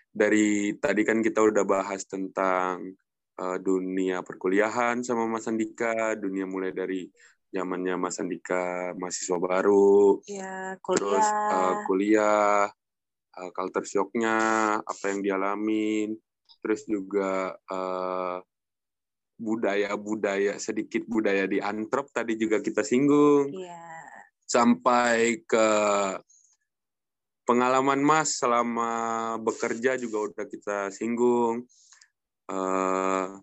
Dari 0.08 0.72
tadi 0.80 1.04
kan 1.04 1.20
kita 1.20 1.44
udah 1.44 1.68
bahas 1.68 2.08
tentang 2.08 2.96
uh, 3.44 3.58
dunia 3.60 4.24
perkuliahan 4.24 5.04
sama 5.04 5.28
Mas 5.28 5.52
Andika, 5.52 6.16
dunia 6.16 6.48
mulai 6.48 6.72
dari 6.72 7.12
zamannya 7.52 8.00
Mas 8.00 8.16
Andika 8.24 8.96
mahasiswa 8.96 9.38
baru, 9.44 10.24
ya, 10.32 10.80
kuliah. 10.80 10.96
terus 10.96 11.28
uh, 11.28 11.76
kuliah, 11.84 12.72
uh, 13.36 13.52
culture 13.52 13.84
shocknya, 13.84 14.38
apa 14.80 15.04
yang 15.12 15.20
dialamin, 15.20 16.16
terus 16.64 16.88
juga 16.88 17.52
uh, 17.68 18.40
budaya-budaya 19.38 20.58
sedikit 20.58 21.06
budaya 21.06 21.46
di 21.46 21.62
antrop 21.62 22.10
tadi 22.10 22.34
juga 22.36 22.58
kita 22.58 22.82
singgung, 22.82 23.54
yeah. 23.54 24.10
sampai 24.50 25.46
ke 25.46 25.68
pengalaman 27.48 28.04
Mas 28.04 28.42
selama 28.42 28.92
bekerja 29.40 29.96
juga 29.96 30.28
udah 30.28 30.46
kita 30.50 30.92
singgung. 30.92 31.64
Uh, 32.48 33.40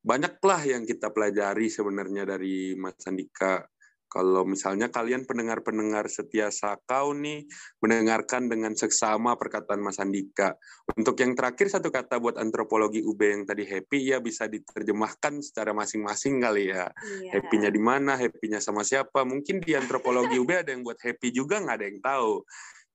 banyaklah 0.00 0.62
yang 0.64 0.88
kita 0.88 1.12
pelajari 1.12 1.68
sebenarnya 1.68 2.24
dari 2.24 2.72
Mas 2.78 2.96
Andika. 3.04 3.66
Kalau 4.12 4.44
misalnya 4.44 4.92
kalian 4.92 5.24
pendengar-pendengar 5.24 6.04
setia 6.12 6.52
Sakau 6.52 7.16
nih 7.16 7.48
mendengarkan 7.80 8.44
dengan 8.44 8.76
seksama 8.76 9.40
perkataan 9.40 9.80
Mas 9.80 9.96
Andika. 9.96 10.52
Untuk 10.92 11.16
yang 11.24 11.32
terakhir 11.32 11.72
satu 11.72 11.88
kata 11.88 12.20
buat 12.20 12.36
antropologi 12.36 13.00
UB 13.00 13.16
yang 13.24 13.48
tadi 13.48 13.64
happy 13.64 14.12
ya 14.12 14.20
bisa 14.20 14.52
diterjemahkan 14.52 15.40
secara 15.40 15.72
masing-masing 15.72 16.44
kali 16.44 16.76
ya. 16.76 16.92
Iya. 16.92 17.40
Happy-nya 17.40 17.72
di 17.72 17.80
mana, 17.80 18.20
happy-nya 18.20 18.60
sama 18.60 18.84
siapa. 18.84 19.24
Mungkin 19.24 19.64
di 19.64 19.72
antropologi 19.72 20.36
UB 20.36 20.52
ada 20.60 20.76
yang 20.76 20.84
buat 20.84 21.00
happy 21.00 21.32
juga 21.32 21.64
nggak 21.64 21.76
ada 21.80 21.86
yang 21.88 22.00
tahu. 22.04 22.44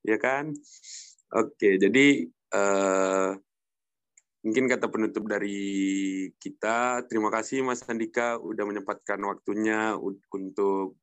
Ya 0.05 0.21
kan? 0.21 0.53
Oke, 1.33 1.81
jadi 1.81 2.29
uh, 2.53 3.33
Mungkin 4.47 4.71
kata 4.71 4.87
penutup 4.87 5.27
dari 5.27 5.59
kita, 6.39 7.03
terima 7.11 7.27
kasih 7.27 7.67
Mas 7.67 7.83
Andika 7.83 8.39
udah 8.39 8.63
menyempatkan 8.63 9.19
waktunya 9.27 9.99
untuk 9.99 10.95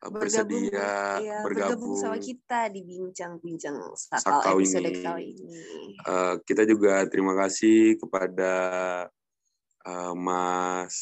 bergabung, 0.00 0.24
bersedia 0.24 0.72
ya, 1.20 1.44
bergabung, 1.44 1.44
bergabung 1.44 1.94
sama 2.00 2.16
kita 2.16 2.72
di 2.72 2.80
bincang-bincang 2.80 3.76
episode 3.84 4.88
ini. 4.88 5.04
kali 5.04 5.24
ini. 5.36 5.60
Uh, 6.08 6.40
kita 6.48 6.64
juga 6.64 7.04
terima 7.04 7.36
kasih 7.36 8.00
kepada 8.00 8.54
uh, 9.84 10.14
Mas 10.16 10.96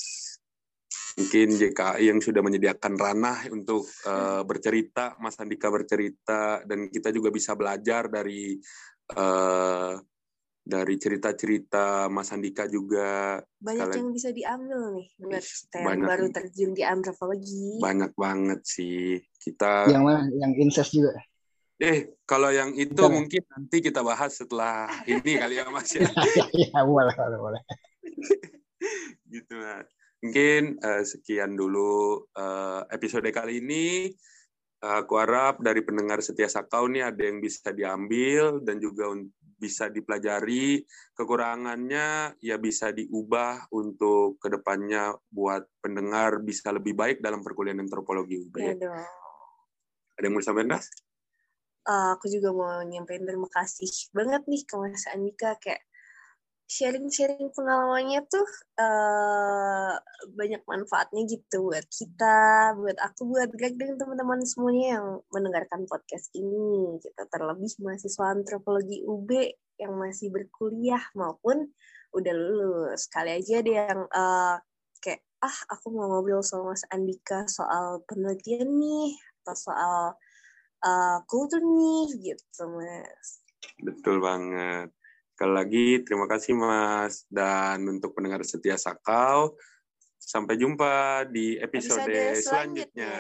mungkin 1.19 1.51
JKI 1.51 2.15
yang 2.15 2.23
sudah 2.23 2.43
menyediakan 2.43 2.95
ranah 2.95 3.39
untuk 3.51 3.87
uh, 4.07 4.47
bercerita, 4.47 5.19
Mas 5.19 5.39
Andika 5.43 5.67
bercerita, 5.67 6.63
dan 6.63 6.87
kita 6.91 7.11
juga 7.11 7.35
bisa 7.35 7.59
belajar 7.59 8.07
dari 8.07 8.55
uh, 9.19 9.99
dari 10.69 11.01
cerita-cerita 11.01 12.13
Mas 12.13 12.29
Andika 12.29 12.69
juga 12.69 13.41
banyak 13.57 13.89
sekalian, 13.89 14.01
yang 14.05 14.11
bisa 14.13 14.29
diambil 14.37 14.81
nih 15.01 15.09
buat 15.17 15.41
kita 15.41 15.77
yang 15.81 16.05
baru 16.05 16.27
terjun 16.29 16.71
di 16.77 16.83
antropologi 16.85 17.81
banyak 17.81 18.13
banget 18.13 18.61
sih. 18.69 19.17
Kita 19.41 19.89
yang 19.89 20.05
mana? 20.05 20.29
Yang 20.29 20.53
incest 20.61 20.93
juga? 20.93 21.17
Eh 21.81 22.21
kalau 22.29 22.53
yang 22.53 22.77
itu 22.77 22.93
Bukan. 23.01 23.17
mungkin 23.17 23.43
nanti 23.49 23.81
kita 23.81 24.05
bahas 24.05 24.37
setelah 24.37 24.93
ini 25.09 25.41
kali 25.41 25.57
ya 25.57 25.73
Mas 25.73 25.89
ya. 25.97 26.05
Ya 26.69 26.85
boleh 26.85 27.17
boleh 27.17 27.39
boleh. 27.41 27.63
Gitu 29.33 29.55
nah. 29.57 29.81
mungkin 30.19 30.83
uh, 30.83 31.01
sekian 31.07 31.57
dulu 31.57 32.29
uh, 32.37 32.85
episode 32.93 33.25
kali 33.33 33.65
ini. 33.65 34.13
Aku 34.79 35.19
harap 35.19 35.59
dari 35.59 35.83
pendengar 35.83 36.23
setia 36.23 36.47
Sakau 36.47 36.87
nih 36.87 37.03
ada 37.03 37.19
yang 37.19 37.43
bisa 37.43 37.75
diambil 37.75 38.63
dan 38.63 38.79
juga 38.79 39.11
bisa 39.59 39.91
dipelajari, 39.91 40.87
kekurangannya 41.19 42.39
ya 42.39 42.57
bisa 42.57 42.95
diubah 42.95 43.69
untuk 43.75 44.39
ke 44.39 44.49
depannya 44.49 45.13
buat 45.29 45.67
pendengar 45.83 46.41
bisa 46.41 46.71
lebih 46.71 46.95
baik 46.95 47.19
dalam 47.19 47.43
perkuliahan 47.43 47.83
antropologi. 47.83 48.39
Ya, 48.55 48.73
ya. 48.79 49.05
Ada 50.19 50.25
yang 50.25 50.35
mau 50.35 50.43
disampaikan, 50.43 50.79
Uh, 51.89 52.13
aku 52.13 52.29
juga 52.29 52.53
mau 52.53 52.85
nyampein 52.85 53.25
terima 53.25 53.49
kasih 53.49 53.89
banget 54.13 54.45
nih 54.45 54.61
ke 54.69 54.77
Mas 54.77 55.09
Andika 55.09 55.57
kayak 55.57 55.88
sharing-sharing 56.69 57.49
pengalamannya 57.57 58.21
tuh 58.29 58.45
uh, 58.77 59.97
banyak 60.37 60.61
manfaatnya 60.69 61.25
gitu 61.25 61.73
buat 61.73 61.89
kita, 61.89 62.77
buat 62.77 62.99
aku, 63.01 63.25
buat 63.25 63.49
Greg 63.57 63.81
dan 63.81 63.97
teman-teman 63.97 64.45
semuanya 64.45 65.01
yang 65.01 65.07
mendengarkan 65.33 65.89
podcast 65.89 66.29
ini. 66.37 67.01
Kita 67.01 67.25
terlebih 67.33 67.73
mahasiswa 67.81 68.37
antropologi 68.37 69.01
UB 69.01 69.33
yang 69.81 69.97
masih 69.97 70.29
berkuliah 70.29 71.01
maupun 71.17 71.73
udah 72.13 72.35
lulus. 72.37 73.09
Kali 73.09 73.41
aja 73.41 73.65
ada 73.65 73.73
yang 73.73 74.01
uh, 74.13 74.61
kayak, 75.01 75.25
ah 75.41 75.59
aku 75.73 75.89
mau 75.89 76.13
ngobrol 76.13 76.45
sama 76.45 76.77
Mas 76.77 76.85
Andika 76.93 77.49
soal 77.49 78.05
penelitian 78.05 78.69
nih, 78.77 79.17
atau 79.41 79.57
soal 79.57 80.01
uh, 80.85 81.19
kultur 81.25 81.65
nih, 81.65 82.13
gitu 82.21 82.63
Mas. 82.77 83.41
Betul 83.81 84.21
banget. 84.21 84.93
Sekali 85.39 85.55
lagi 85.55 86.03
terima 86.03 86.27
kasih 86.27 86.59
Mas 86.59 87.23
dan 87.31 87.87
untuk 87.87 88.11
pendengar 88.11 88.43
setia 88.43 88.75
Sakau 88.75 89.55
sampai 90.19 90.59
jumpa 90.59 91.31
di 91.31 91.55
episode, 91.63 92.11
episode 92.11 92.43
selanjutnya. 92.43 93.15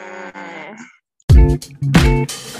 selanjutnya. 1.30 2.57